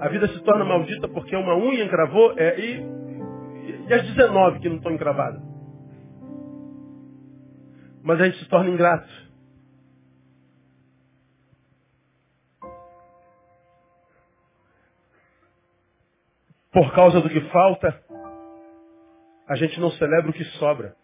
[0.00, 4.68] A vida se torna maldita porque uma unha encravou é, e, e as 19 que
[4.68, 5.40] não estão encravadas.
[8.02, 9.08] Mas a gente se torna ingrato.
[16.72, 18.02] Por causa do que falta,
[19.48, 20.97] a gente não celebra o que sobra.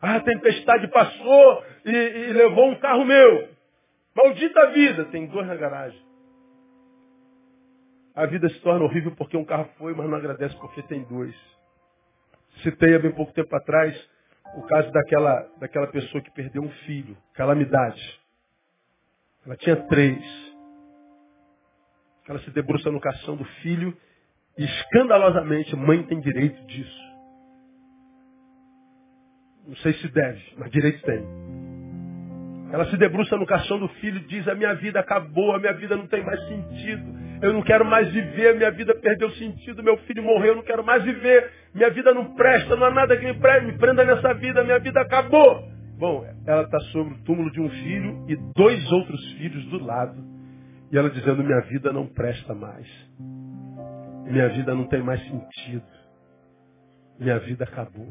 [0.00, 3.48] A tempestade passou e, e levou um carro meu.
[4.14, 6.00] Maldita vida, tem dois na garagem.
[8.14, 11.34] A vida se torna horrível porque um carro foi, mas não agradece porque tem dois.
[12.62, 13.96] Citei há bem pouco tempo atrás
[14.56, 18.20] o caso daquela, daquela pessoa que perdeu um filho, calamidade.
[19.46, 20.18] Ela tinha três.
[22.28, 23.96] Ela se debruça no caixão do filho
[24.56, 27.08] e escandalosamente, mãe tem direito disso.
[29.68, 31.22] Não sei se deve, mas direito tem.
[32.72, 35.74] Ela se debruça no caixão do filho e diz, a minha vida acabou, a minha
[35.74, 37.18] vida não tem mais sentido.
[37.42, 40.82] Eu não quero mais viver, minha vida perdeu sentido, meu filho morreu, eu não quero
[40.82, 44.64] mais viver, minha vida não presta, não há nada que me, me prenda nessa vida,
[44.64, 45.68] minha vida acabou.
[45.98, 50.16] Bom, ela está sobre o túmulo de um filho e dois outros filhos do lado.
[50.90, 52.86] E ela dizendo, minha vida não presta mais.
[54.24, 55.86] Minha vida não tem mais sentido.
[57.18, 58.08] Minha vida acabou.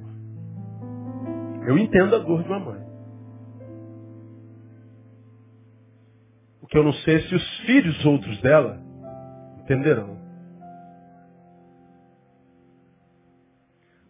[1.68, 2.82] Eu entendo a dor de uma mãe.
[6.62, 8.82] O que eu não sei é se os filhos outros dela
[9.60, 10.18] entenderão.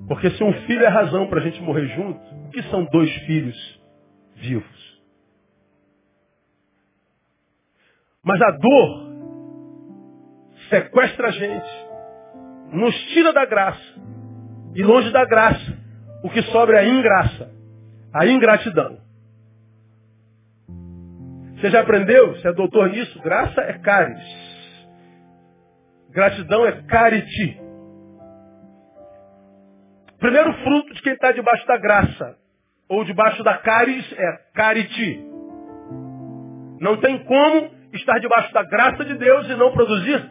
[0.08, 3.12] Porque se um filho é razão para a gente morrer junto, o que são dois
[3.26, 3.82] filhos
[4.36, 5.02] vivos?
[8.24, 9.08] Mas a dor
[10.70, 11.88] sequestra a gente,
[12.72, 13.98] nos tira da graça.
[14.76, 15.87] E longe da graça,
[16.24, 17.52] o que sobra é a ingraça,
[18.14, 18.98] a ingratidão.
[21.56, 22.36] Você já aprendeu?
[22.36, 23.20] Você é doutor nisso?
[23.22, 24.48] Graça é caris.
[26.12, 27.60] Gratidão é cariti.
[30.20, 32.38] Primeiro fruto de quem está debaixo da graça
[32.90, 35.26] ou debaixo da caris é cariti.
[36.80, 40.30] Não tem como estar debaixo da graça de Deus e não produzir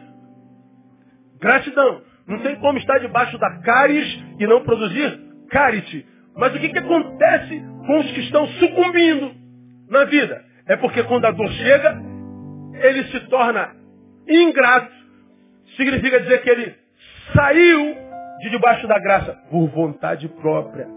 [1.39, 2.01] gratidão.
[2.27, 6.05] Não tem como estar debaixo da caris e não produzir cariti.
[6.35, 9.31] Mas o que, que acontece com os que estão sucumbindo
[9.89, 10.43] na vida?
[10.67, 11.97] É porque quando a dor chega,
[12.73, 13.75] ele se torna
[14.27, 14.93] ingrato.
[15.75, 16.75] Significa dizer que ele
[17.33, 17.95] saiu
[18.39, 20.87] de debaixo da graça por vontade própria.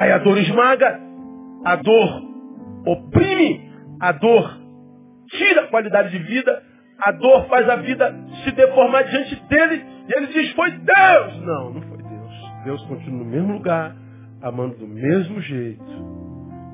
[0.00, 1.00] Aí a dor esmaga,
[1.64, 2.22] a dor
[2.86, 3.70] oprime,
[4.00, 4.58] a dor
[5.28, 6.62] tira a qualidade de vida,
[6.98, 11.42] a dor faz a vida se deformar diante dele, e ele diz, foi Deus!
[11.42, 12.64] Não, não foi Deus.
[12.64, 13.94] Deus continua no mesmo lugar,
[14.42, 15.84] amando do mesmo jeito,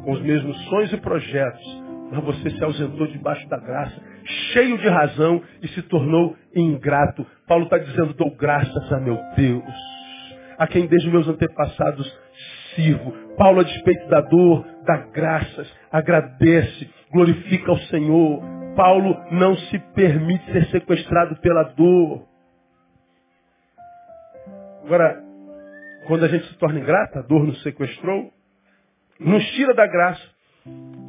[0.04, 4.00] com os mesmos sonhos e projetos, mas você se ausentou debaixo da graça,
[4.52, 7.26] cheio de razão e se tornou ingrato.
[7.46, 9.74] Paulo está dizendo, dou graças a meu Deus,
[10.58, 12.18] a quem desde meus antepassados
[12.74, 13.12] sirvo.
[13.36, 18.55] Paulo, a despeito da dor, dá graças, agradece, glorifica ao Senhor.
[18.76, 22.24] Paulo não se permite ser sequestrado pela dor.
[24.84, 25.20] Agora,
[26.06, 28.30] quando a gente se torna ingrata, a dor nos sequestrou,
[29.18, 30.22] nos tira da graça.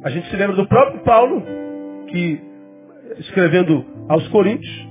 [0.02, 1.42] A gente se lembra do próprio Paulo,
[2.08, 2.40] que
[3.18, 4.88] escrevendo aos Coríntios,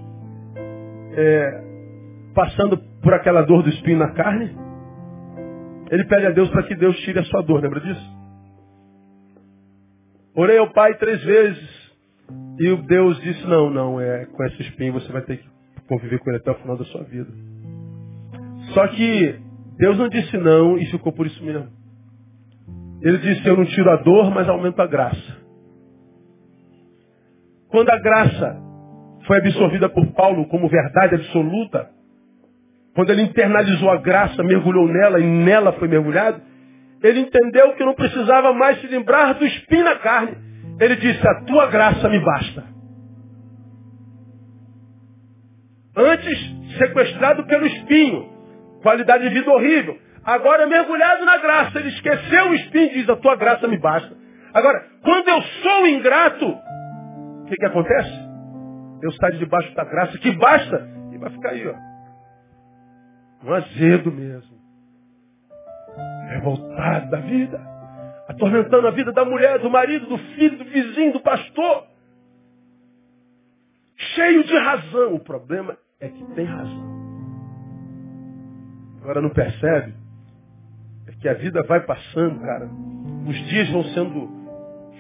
[1.16, 1.64] é,
[2.34, 4.56] passando por aquela dor do espinho na carne,
[5.90, 8.18] ele pede a Deus para que Deus tire a sua dor, lembra disso?
[10.36, 11.87] Orei ao Pai três vezes,
[12.60, 15.48] e Deus disse, não, não, é com esse espinho você vai ter que
[15.88, 17.32] conviver com ele até o final da sua vida.
[18.74, 19.40] Só que
[19.78, 21.70] Deus não disse não e ficou por isso mesmo.
[23.02, 25.38] Ele disse, eu não tiro a dor, mas aumento a graça.
[27.70, 28.60] Quando a graça
[29.26, 31.90] foi absorvida por Paulo como verdade absoluta,
[32.96, 36.42] quando ele internalizou a graça, mergulhou nela e nela foi mergulhado,
[37.04, 40.36] ele entendeu que não precisava mais se lembrar do espinho na carne.
[40.80, 42.64] Ele disse, a tua graça me basta.
[45.96, 48.38] Antes, sequestrado pelo espinho,
[48.82, 49.98] Qualidade de vida horrível.
[50.24, 51.80] Agora mergulhado na graça.
[51.80, 54.16] Ele esqueceu o espinho e diz, a tua graça me basta.
[54.54, 58.28] Agora, quando eu sou ingrato, o que, que acontece?
[59.02, 61.76] Eu saio debaixo da graça que basta e vai ficar aí, ó.
[63.46, 64.58] Um azedo mesmo.
[66.30, 67.77] Revoltado da vida.
[68.28, 71.86] Atormentando a vida da mulher, do marido, do filho, do vizinho, do pastor.
[73.96, 75.16] Cheio de razão.
[75.16, 76.98] O problema é que tem razão.
[79.02, 79.94] Agora não percebe?
[81.08, 82.70] É que a vida vai passando, cara.
[83.28, 84.30] Os dias vão sendo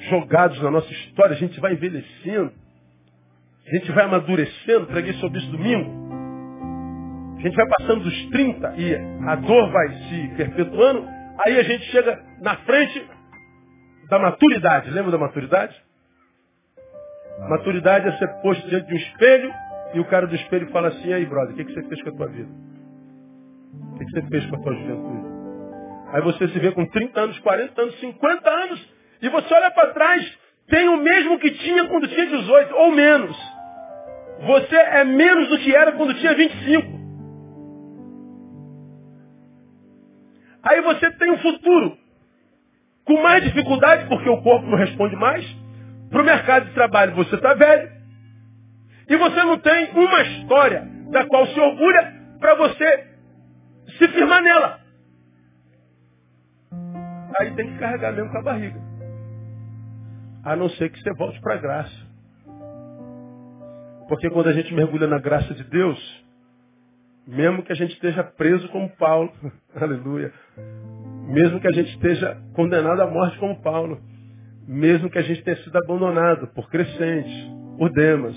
[0.09, 2.51] jogados na nossa história, a gente vai envelhecendo.
[3.67, 6.07] A gente vai amadurecendo, preguei sobre isso domingo.
[7.37, 8.95] A gente vai passando dos 30 e
[9.27, 11.05] a dor vai se perpetuando.
[11.45, 13.05] Aí a gente chega na frente
[14.09, 14.89] da maturidade.
[14.89, 15.75] Lembra da maturidade?
[17.49, 19.53] Maturidade é ser posto diante de um espelho
[19.93, 22.09] e o cara do espelho fala assim, aí brother, o que, que você fez com
[22.09, 22.49] a tua vida?
[23.93, 25.37] O que você fez com a tua juventude?
[26.13, 29.93] Aí você se vê com 30 anos, 40 anos, 50 anos, e você olha para
[29.93, 30.37] trás,
[30.67, 33.37] tem o mesmo que tinha quando tinha 18, ou menos.
[34.45, 36.97] Você é menos do que era quando tinha 25.
[40.63, 41.97] Aí você tem um futuro
[43.07, 45.45] com mais dificuldade, porque o corpo não responde mais.
[46.11, 47.89] Para o mercado de trabalho você está velho.
[49.09, 53.07] E você não tem uma história da qual se orgulha para você
[53.97, 54.81] se firmar nela.
[57.39, 58.79] Aí tem que carregar mesmo com a barriga.
[60.43, 62.07] a não ser que você volte para a graça.
[64.07, 66.25] Porque quando a gente mergulha na graça de Deus,
[67.27, 69.31] mesmo que a gente esteja preso como Paulo,
[69.75, 70.33] aleluia,
[71.27, 73.99] mesmo que a gente esteja condenado à morte como Paulo,
[74.67, 78.35] mesmo que a gente tenha sido abandonado por Crescente, por Demas,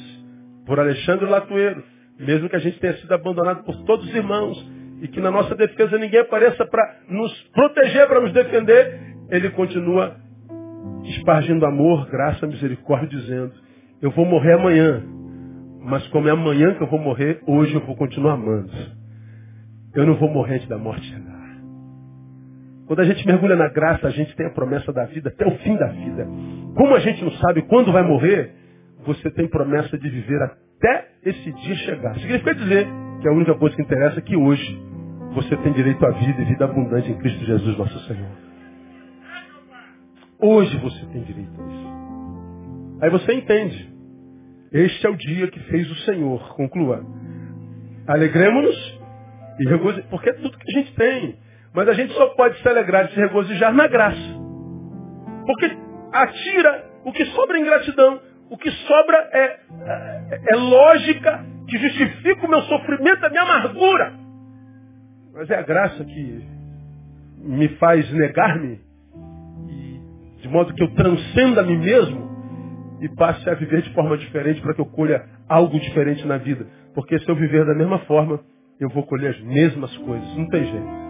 [0.67, 1.83] por Alexandre Latueiro,
[2.19, 4.71] mesmo que a gente tenha sido abandonado por todos os irmãos,
[5.03, 10.17] e que na nossa defesa ninguém apareça para nos proteger, para nos defender, ele continua
[11.05, 13.53] espargindo amor, graça, misericórdia, dizendo,
[14.03, 15.03] eu vou morrer amanhã,
[15.81, 18.71] mas como é amanhã que eu vou morrer, hoje eu vou continuar amando.
[19.95, 21.30] Eu não vou morrer antes da morte chegar.
[22.91, 25.57] Quando a gente mergulha na graça, a gente tem a promessa da vida até o
[25.59, 26.27] fim da vida.
[26.75, 28.53] Como a gente não sabe quando vai morrer,
[29.07, 32.17] você tem promessa de viver até esse dia chegar.
[32.17, 32.89] Significa dizer
[33.23, 34.77] que a única coisa que interessa é que hoje
[35.35, 38.29] você tem direito à vida e vida abundante em Cristo Jesus, nosso Senhor.
[40.41, 42.99] Hoje você tem direito a isso.
[43.03, 43.89] Aí você entende.
[44.73, 46.57] Este é o dia que fez o Senhor.
[46.57, 47.07] Conclua.
[48.09, 49.01] Alegremos-nos
[49.61, 51.50] e regozijemos, porque é tudo que a gente tem.
[51.75, 54.41] Mas a gente só pode se alegrar e se regozijar na graça.
[55.47, 55.71] Porque
[56.13, 58.21] atira o que sobra em gratidão.
[58.51, 64.13] O que sobra é, é, é lógica que justifica o meu sofrimento, a minha amargura.
[65.33, 66.45] Mas é a graça que
[67.39, 68.81] me faz negar-me,
[70.41, 72.29] de modo que eu transcenda a mim mesmo
[73.01, 76.67] e passe a viver de forma diferente para que eu colha algo diferente na vida.
[76.95, 78.41] Porque se eu viver da mesma forma,
[78.79, 80.37] eu vou colher as mesmas coisas.
[80.37, 81.10] Não tem jeito.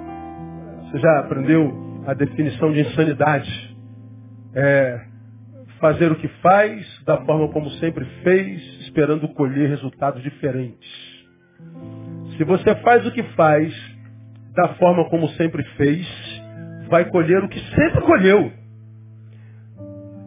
[0.91, 3.77] Você já aprendeu a definição de insanidade?
[4.55, 5.11] É
[5.81, 10.91] fazer o que faz, da forma como sempre fez, esperando colher resultados diferentes.
[12.37, 13.73] Se você faz o que faz,
[14.55, 16.07] da forma como sempre fez,
[16.89, 18.53] vai colher o que sempre colheu.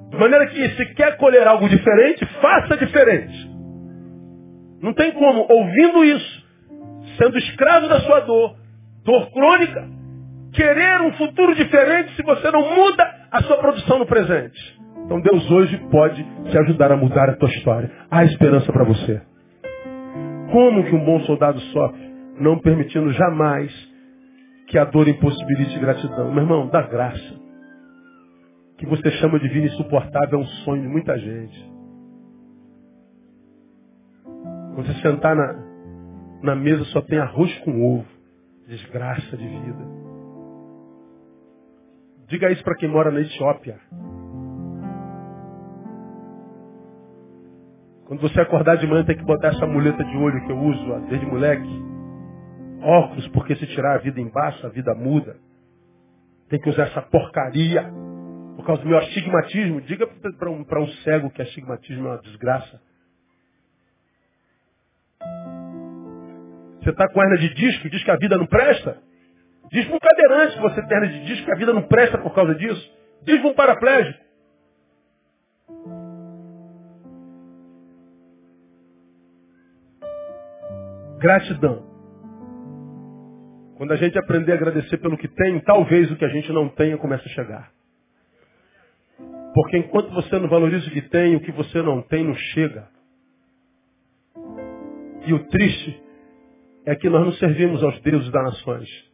[0.09, 3.51] De maneira que se quer colher algo diferente, faça diferente.
[4.82, 6.43] Não tem como, ouvindo isso,
[7.18, 8.55] sendo escravo da sua dor,
[9.03, 9.88] dor crônica,
[10.54, 14.80] querer um futuro diferente se você não muda a sua produção no presente.
[15.06, 17.91] Então Deus hoje pode te ajudar a mudar a tua história.
[18.10, 19.22] Há esperança para você.
[20.51, 22.14] Como que um bom soldado sofre?
[22.39, 23.72] Não permitindo jamais
[24.68, 26.32] que a dor impossibilite gratidão.
[26.32, 27.43] Meu irmão, dá graça
[28.78, 31.74] que você chama de vida insuportável é um sonho de muita gente.
[34.76, 35.56] Quando você sentar na,
[36.41, 38.06] na mesa só tem arroz com ovo.
[38.68, 40.12] Desgraça de vida.
[42.34, 43.79] Diga isso para quem mora na Etiópia.
[48.07, 51.07] Quando você acordar de manhã tem que botar essa muleta de olho que eu uso
[51.09, 51.69] desde moleque.
[52.81, 55.38] Óculos, porque se tirar a vida embaixo, a vida muda.
[56.49, 57.84] Tem que usar essa porcaria
[58.55, 60.07] por causa do meu astigmatismo, diga
[60.39, 62.81] para um, um cego que astigmatismo é uma desgraça.
[66.81, 69.12] Você está com hernia de disco, diz que a vida não presta?
[69.72, 72.18] Diz para um cadeirante que você tem hernia de disco que a vida não presta
[72.18, 72.93] por causa disso.
[73.24, 74.24] Diz para um paraplégico.
[81.20, 81.93] Gratidão.
[83.78, 86.70] Quando a gente aprender a agradecer pelo que tem, talvez o que a gente não
[86.70, 87.72] tenha comece a chegar.
[89.53, 92.88] Porque enquanto você não valoriza o que tem, o que você não tem não chega.
[95.26, 96.03] E o triste
[96.86, 99.12] é que nós não servimos aos deuses das nações.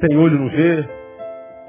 [0.00, 0.88] Tem olho não vê,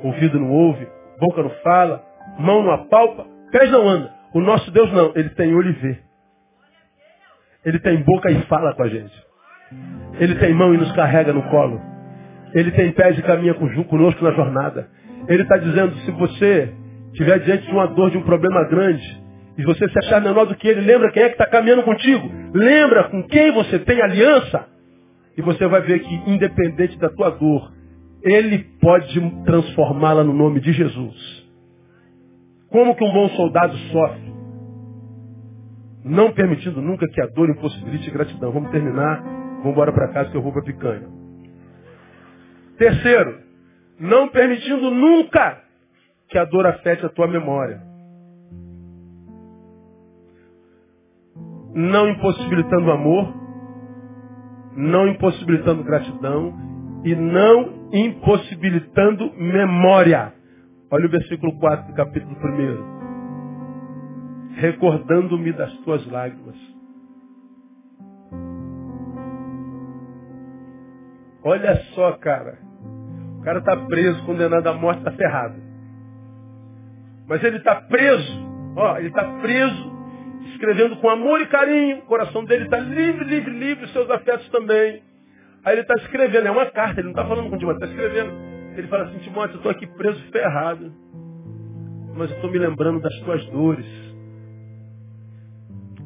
[0.03, 0.87] ouvido não ouve,
[1.19, 2.03] boca não fala,
[2.39, 4.11] mão não apalpa, pés não anda.
[4.33, 5.99] O nosso Deus não, ele tem olho e vê.
[7.65, 9.13] Ele tem boca e fala com a gente.
[10.19, 11.81] Ele tem mão e nos carrega no colo.
[12.53, 14.89] Ele tem pés e caminha conosco na jornada.
[15.27, 16.73] Ele está dizendo, se você
[17.11, 19.21] estiver diante de uma dor, de um problema grande,
[19.57, 22.29] e você se achar menor do que ele, lembra quem é que está caminhando contigo.
[22.53, 24.65] Lembra com quem você tem aliança.
[25.37, 27.71] E você vai ver que, independente da tua dor,
[28.23, 31.49] ele pode transformá-la no nome de Jesus.
[32.69, 34.31] Como que um bom soldado sofre?
[36.03, 38.51] Não permitindo nunca que a dor impossibilite gratidão.
[38.51, 39.21] Vamos terminar.
[39.57, 41.07] Vamos embora para casa que eu vou para picanha.
[42.77, 43.39] Terceiro,
[43.99, 45.61] não permitindo nunca
[46.29, 47.81] que a dor afete a tua memória.
[51.73, 53.33] Não impossibilitando amor,
[54.75, 56.70] não impossibilitando gratidão
[57.03, 60.33] e não impossibilitando memória.
[60.91, 63.01] Olha o versículo 4 do capítulo 1.
[64.55, 66.55] Recordando-me das tuas lágrimas.
[71.43, 72.59] Olha só, cara.
[73.39, 75.55] O cara está preso, condenado à morte, está ferrado.
[77.27, 79.91] Mas ele está preso Ó, ele está preso,
[80.53, 81.99] escrevendo com amor e carinho.
[81.99, 85.01] O coração dele está livre, livre, livre, seus afetos também.
[85.63, 88.31] Aí ele está escrevendo, é uma carta, ele não está falando com Timóteo, está escrevendo.
[88.75, 90.91] Ele fala assim, Timóteo, eu estou aqui preso ferrado.
[92.15, 93.85] Mas eu estou me lembrando das tuas dores.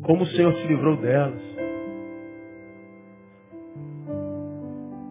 [0.04, 1.42] Como o Senhor te livrou delas.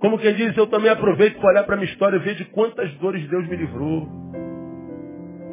[0.00, 2.44] Como quem diz, eu também aproveito para olhar para a minha história e ver de
[2.46, 4.06] quantas dores Deus me livrou.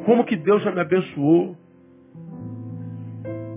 [0.04, 1.56] Como que Deus já me abençoou.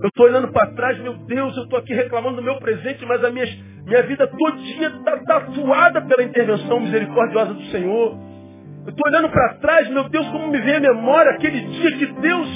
[0.06, 3.24] Eu estou olhando para trás, meu Deus, eu estou aqui reclamando do meu presente, mas
[3.24, 3.44] a minha,
[3.84, 8.16] minha vida todinha está tatuada pela intervenção misericordiosa do Senhor.
[8.84, 12.06] Eu estou olhando para trás, meu Deus, como me vem a memória aquele dia que
[12.06, 12.48] Deus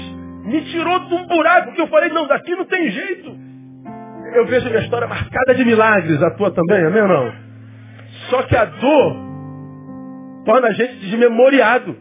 [0.44, 3.36] me tirou de um buraco que eu falei, não, daqui não tem jeito.
[4.32, 7.32] Eu vejo minha história marcada de milagres, a tua também, amém ou não?
[8.30, 9.16] Só que a dor
[10.44, 11.96] torna a gente desmemoriado.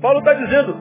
[0.00, 0.76] Paulo está dizendo,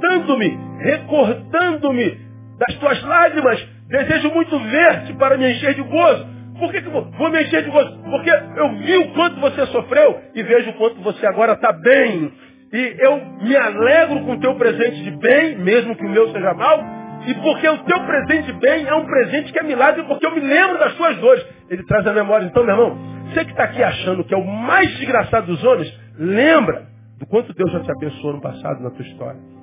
[0.00, 2.18] recordando-me, recordando-me
[2.58, 6.26] das tuas lágrimas, desejo muito ver-te para me encher de gozo.
[6.58, 7.98] Por que, que vou, vou me encher de gozo?
[8.10, 12.32] Porque eu vi o quanto você sofreu e vejo o quanto você agora está bem.
[12.72, 16.54] E eu me alegro com o teu presente de bem, mesmo que o meu seja
[16.54, 16.80] mal,
[17.26, 20.34] e porque o teu presente de bem é um presente que é milagre, porque eu
[20.34, 21.44] me lembro das suas dores.
[21.68, 22.46] Ele traz a memória.
[22.46, 22.98] Então, meu irmão,
[23.28, 26.86] você que está aqui achando que é o mais desgraçado dos homens, lembra
[27.18, 29.59] do quanto Deus já te abençoou no passado, na tua história.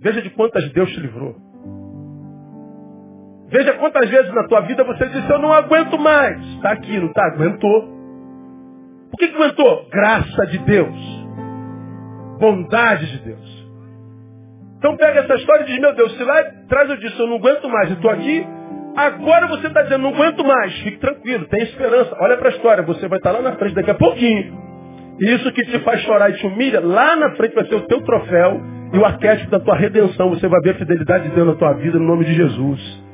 [0.00, 1.34] Veja de quantas Deus te livrou.
[3.48, 6.40] Veja quantas vezes na tua vida você disse, eu não aguento mais.
[6.56, 7.24] Está aqui, não está?
[7.26, 7.96] Aguentou.
[9.10, 9.88] Por que, que aguentou?
[9.88, 11.26] Graça de Deus.
[12.40, 13.66] Bondade de Deus.
[14.78, 17.36] Então pega essa história e diz, meu Deus, se lá traz eu disse, eu não
[17.36, 18.46] aguento mais, estou aqui,
[18.94, 22.14] agora você está dizendo, não aguento mais, fique tranquilo, tem esperança.
[22.20, 24.66] Olha para a história, você vai estar lá na frente daqui a pouquinho.
[25.18, 28.02] Isso que te faz chorar e te humilha, lá na frente vai ser o teu
[28.02, 30.30] troféu e o arquétipo da tua redenção.
[30.30, 33.04] Você vai ver a fidelidade de Deus na tua vida, no nome de Jesus.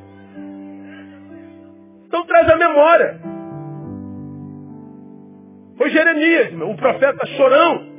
[2.07, 3.19] Então traz a memória.
[5.77, 7.93] Foi Jeremias, o profeta chorão,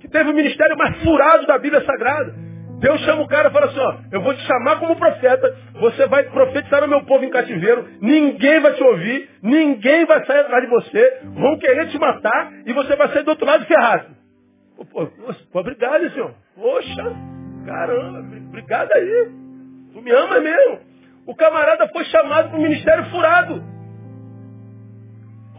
[0.00, 2.34] que teve o ministério mais furado da Bíblia Sagrada.
[2.80, 6.06] Deus chama o cara e fala assim, ó, eu vou te chamar como profeta, você
[6.06, 10.62] vai profetizar no meu povo em cativeiro, ninguém vai te ouvir, ninguém vai sair atrás
[10.62, 14.16] de você, vão querer te matar e você vai sair do outro lado ferrado.
[15.52, 16.34] Obrigado, senhor.
[16.54, 17.04] Poxa,
[17.64, 18.18] caramba,
[18.48, 19.30] obrigado aí.
[19.92, 20.80] Tu me ama mesmo.
[21.26, 23.62] O camarada foi chamado para o ministério furado.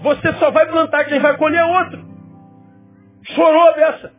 [0.01, 2.05] Você só vai plantar, quem vai colher é outro.
[3.35, 4.13] Chorou a beça.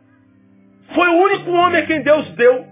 [0.93, 2.67] Foi o único homem a quem Deus deu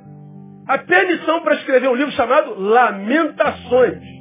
[0.68, 4.17] a permissão para escrever um livro chamado Lamentações.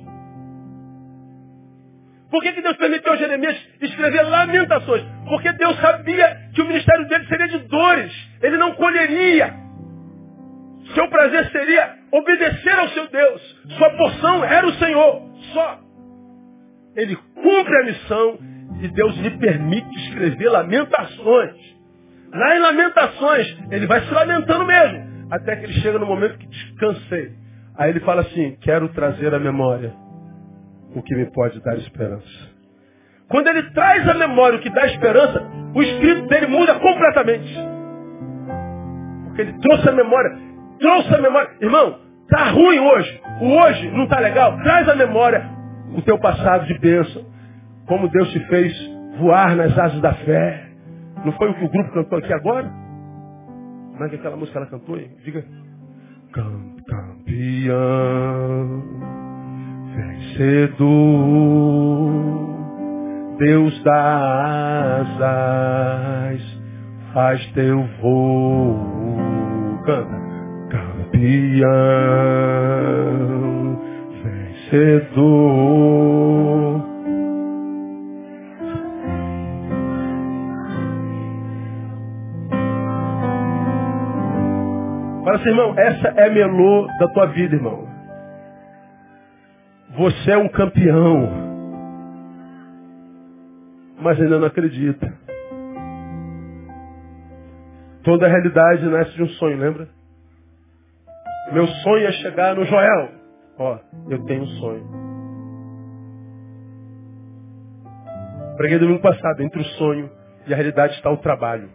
[2.37, 5.03] Por que, que Deus permitiu a Jeremias escrever Lamentações?
[5.27, 8.13] Porque Deus sabia que o ministério dele seria de dores.
[8.43, 9.55] Ele não colheria.
[10.93, 13.41] Seu prazer seria obedecer ao seu Deus.
[13.79, 15.23] Sua porção era o Senhor.
[15.55, 15.81] Só.
[16.95, 18.39] Ele cumpre a missão
[18.83, 21.57] e Deus lhe permite escrever lamentações.
[22.35, 26.47] Lá em Lamentações, ele vai se lamentando mesmo até que ele chega no momento que
[26.49, 27.33] descansei.
[27.79, 30.05] Aí ele fala assim, quero trazer à memória
[30.97, 32.57] o que me pode dar esperança.
[33.29, 37.55] Quando ele traz à memória o que dá esperança, o espírito dele muda completamente.
[39.25, 40.39] Porque ele trouxe a memória,
[40.81, 41.51] trouxe a memória.
[41.61, 43.21] Irmão, tá ruim hoje.
[43.43, 44.57] O hoje não tá legal.
[44.63, 45.45] Traz à memória
[45.95, 47.27] o teu passado de bênção.
[47.87, 48.73] Como Deus te fez
[49.19, 50.67] voar nas asas da fé.
[51.25, 52.73] Não foi o que o grupo cantou aqui agora?
[54.09, 54.97] Que aquela música ela cantou?
[55.25, 55.45] Diga.
[56.33, 56.77] Campeão,
[60.37, 62.13] vencedor,
[63.39, 66.41] Deus das asas,
[67.13, 68.77] faz teu voo.
[69.85, 70.27] Canta.
[70.71, 71.67] Campeão,
[74.73, 75.67] vencedor,
[85.25, 87.86] Fala assim, irmão, essa é melô da tua vida, irmão.
[89.97, 91.31] Você é um campeão.
[93.99, 95.13] Mas ainda não acredita.
[98.05, 99.89] Toda a realidade nasce de um sonho, lembra?
[101.53, 103.11] Meu sonho é chegar no Joel.
[103.59, 103.79] Ó,
[104.11, 104.87] eu tenho um sonho.
[108.57, 110.11] Preguei domingo passado, entre o sonho
[110.47, 111.71] e a realidade está o trabalho.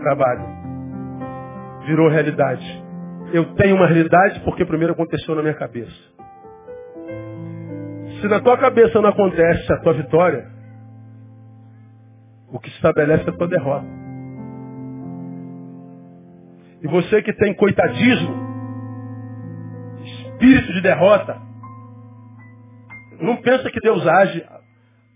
[0.00, 0.68] Trabalho
[1.86, 2.64] virou realidade.
[3.32, 6.17] Eu tenho uma realidade porque primeiro aconteceu na minha cabeça.
[8.20, 10.50] Se na tua cabeça não acontece a tua vitória,
[12.50, 13.86] o que estabelece é a tua derrota.
[16.82, 18.34] E você que tem coitadismo,
[20.04, 21.40] espírito de derrota,
[23.20, 24.44] não pensa que Deus age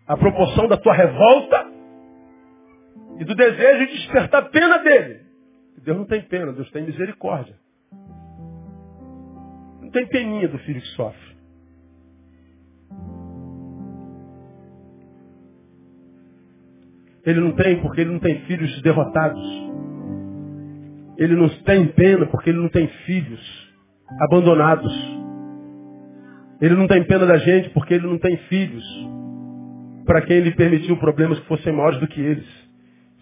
[0.06, 1.66] a proporção da tua revolta
[3.18, 5.22] e do desejo de despertar pena dele.
[5.82, 7.56] Deus não tem pena, Deus tem misericórdia.
[9.80, 11.31] Não tem peninha do filho que sofre.
[17.24, 19.42] Ele não tem porque ele não tem filhos derrotados.
[21.18, 23.72] Ele não tem pena porque ele não tem filhos
[24.20, 24.92] abandonados.
[26.60, 28.84] Ele não tem pena da gente porque ele não tem filhos
[30.04, 32.46] para quem ele permitiu problemas que fossem maiores do que eles.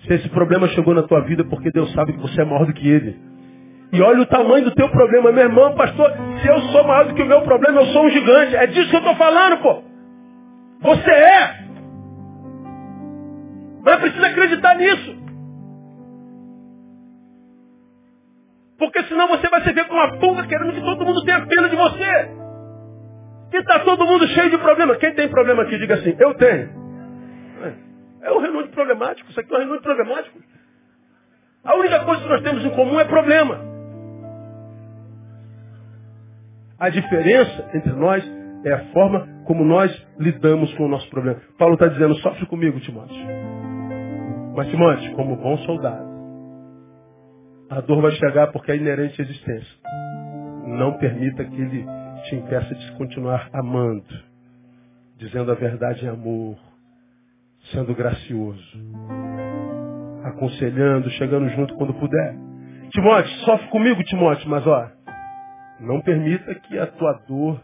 [0.07, 2.73] Se esse problema chegou na tua vida porque Deus sabe que você é maior do
[2.73, 3.17] que ele.
[3.93, 6.13] E olha o tamanho do teu problema, meu irmão, pastor.
[6.41, 8.57] Se eu sou maior do que o meu problema, eu sou um gigante.
[8.57, 9.83] É disso que eu estou falando, pô.
[10.81, 11.70] Você é.
[13.83, 15.20] Mas precisa acreditar nisso.
[18.78, 21.68] Porque senão você vai se ver com uma pulga querendo que todo mundo tenha pena
[21.68, 22.31] de você.
[23.53, 24.97] E está todo mundo cheio de problema.
[24.97, 26.70] Quem tem problema aqui, diga assim, eu tenho.
[28.22, 29.31] É, é um renúncio problemático.
[29.31, 30.39] Isso aqui é um renúncio problemático.
[31.64, 33.61] A única coisa que nós temos em comum é problema.
[36.78, 38.24] A diferença entre nós
[38.64, 41.39] é a forma como nós lidamos com o nosso problema.
[41.59, 43.50] Paulo está dizendo, sofre comigo, Timóteo.
[44.55, 46.11] Mas, Timóteo, como bom soldado,
[47.71, 49.79] a dor vai chegar porque é inerente à existência.
[50.67, 51.87] Não permita que ele
[52.25, 54.05] te impeça de continuar amando,
[55.17, 56.57] dizendo a verdade em amor,
[57.73, 58.79] sendo gracioso,
[60.25, 62.37] aconselhando, chegando junto quando puder.
[62.91, 64.91] Timóteo, sofre comigo, Timóteo, mas ó,
[65.81, 67.61] não permita que a tua dor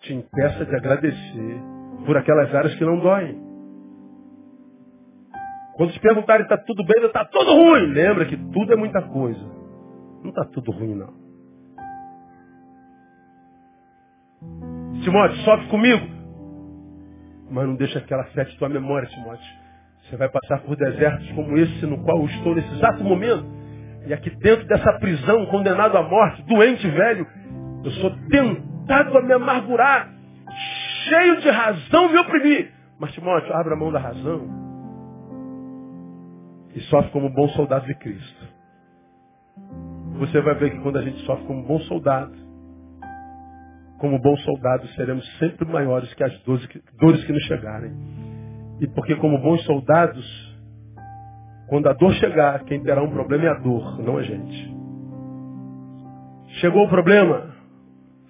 [0.00, 1.60] te impeça de agradecer
[2.06, 3.51] por aquelas áreas que não doem.
[5.74, 7.86] Quando te perguntarem está tudo bem, está tudo ruim.
[7.86, 9.40] Lembra que tudo é muita coisa.
[10.22, 11.22] Não está tudo ruim, não.
[15.02, 16.06] Timóteo, sofre comigo.
[17.50, 19.62] Mas não deixa que ela afete tua memória, Timóteo.
[20.02, 23.46] Você vai passar por desertos como esse no qual eu estou nesse exato momento.
[24.06, 27.26] E aqui dentro dessa prisão, condenado à morte, doente velho,
[27.84, 30.12] eu sou tentado a me amargurar,
[31.08, 32.72] cheio de razão me oprimir.
[32.98, 34.61] Mas Timóteo, abra a mão da razão
[36.74, 38.48] e sofre como bom soldado de Cristo.
[40.18, 42.32] Você vai ver que quando a gente sofre como bom soldado,
[44.02, 47.92] como bons soldados, seremos sempre maiores que as dores que, dores que nos chegarem.
[48.80, 50.26] E porque, como bons soldados,
[51.68, 54.74] quando a dor chegar, quem terá um problema é a dor, não a gente.
[56.60, 57.54] Chegou o problema,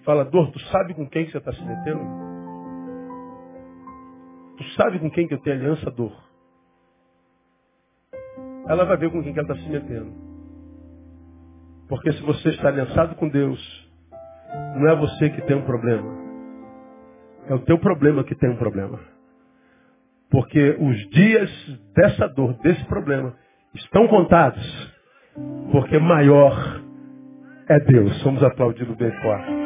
[0.04, 2.04] fala, dor, tu sabe com quem que você está se metendo?
[4.58, 6.12] Tu sabe com quem que eu tenho aliança, dor?
[8.68, 10.12] Ela vai ver com quem que ela está se metendo.
[11.88, 13.60] Porque se você está aliançado com Deus,
[14.76, 16.22] não é você que tem um problema.
[17.48, 18.98] É o teu problema que tem um problema.
[20.30, 21.50] Porque os dias
[21.94, 23.34] dessa dor, desse problema,
[23.74, 24.94] estão contados.
[25.70, 26.82] Porque maior
[27.68, 28.22] é Deus.
[28.22, 29.61] Somos aplaudidos bem forte.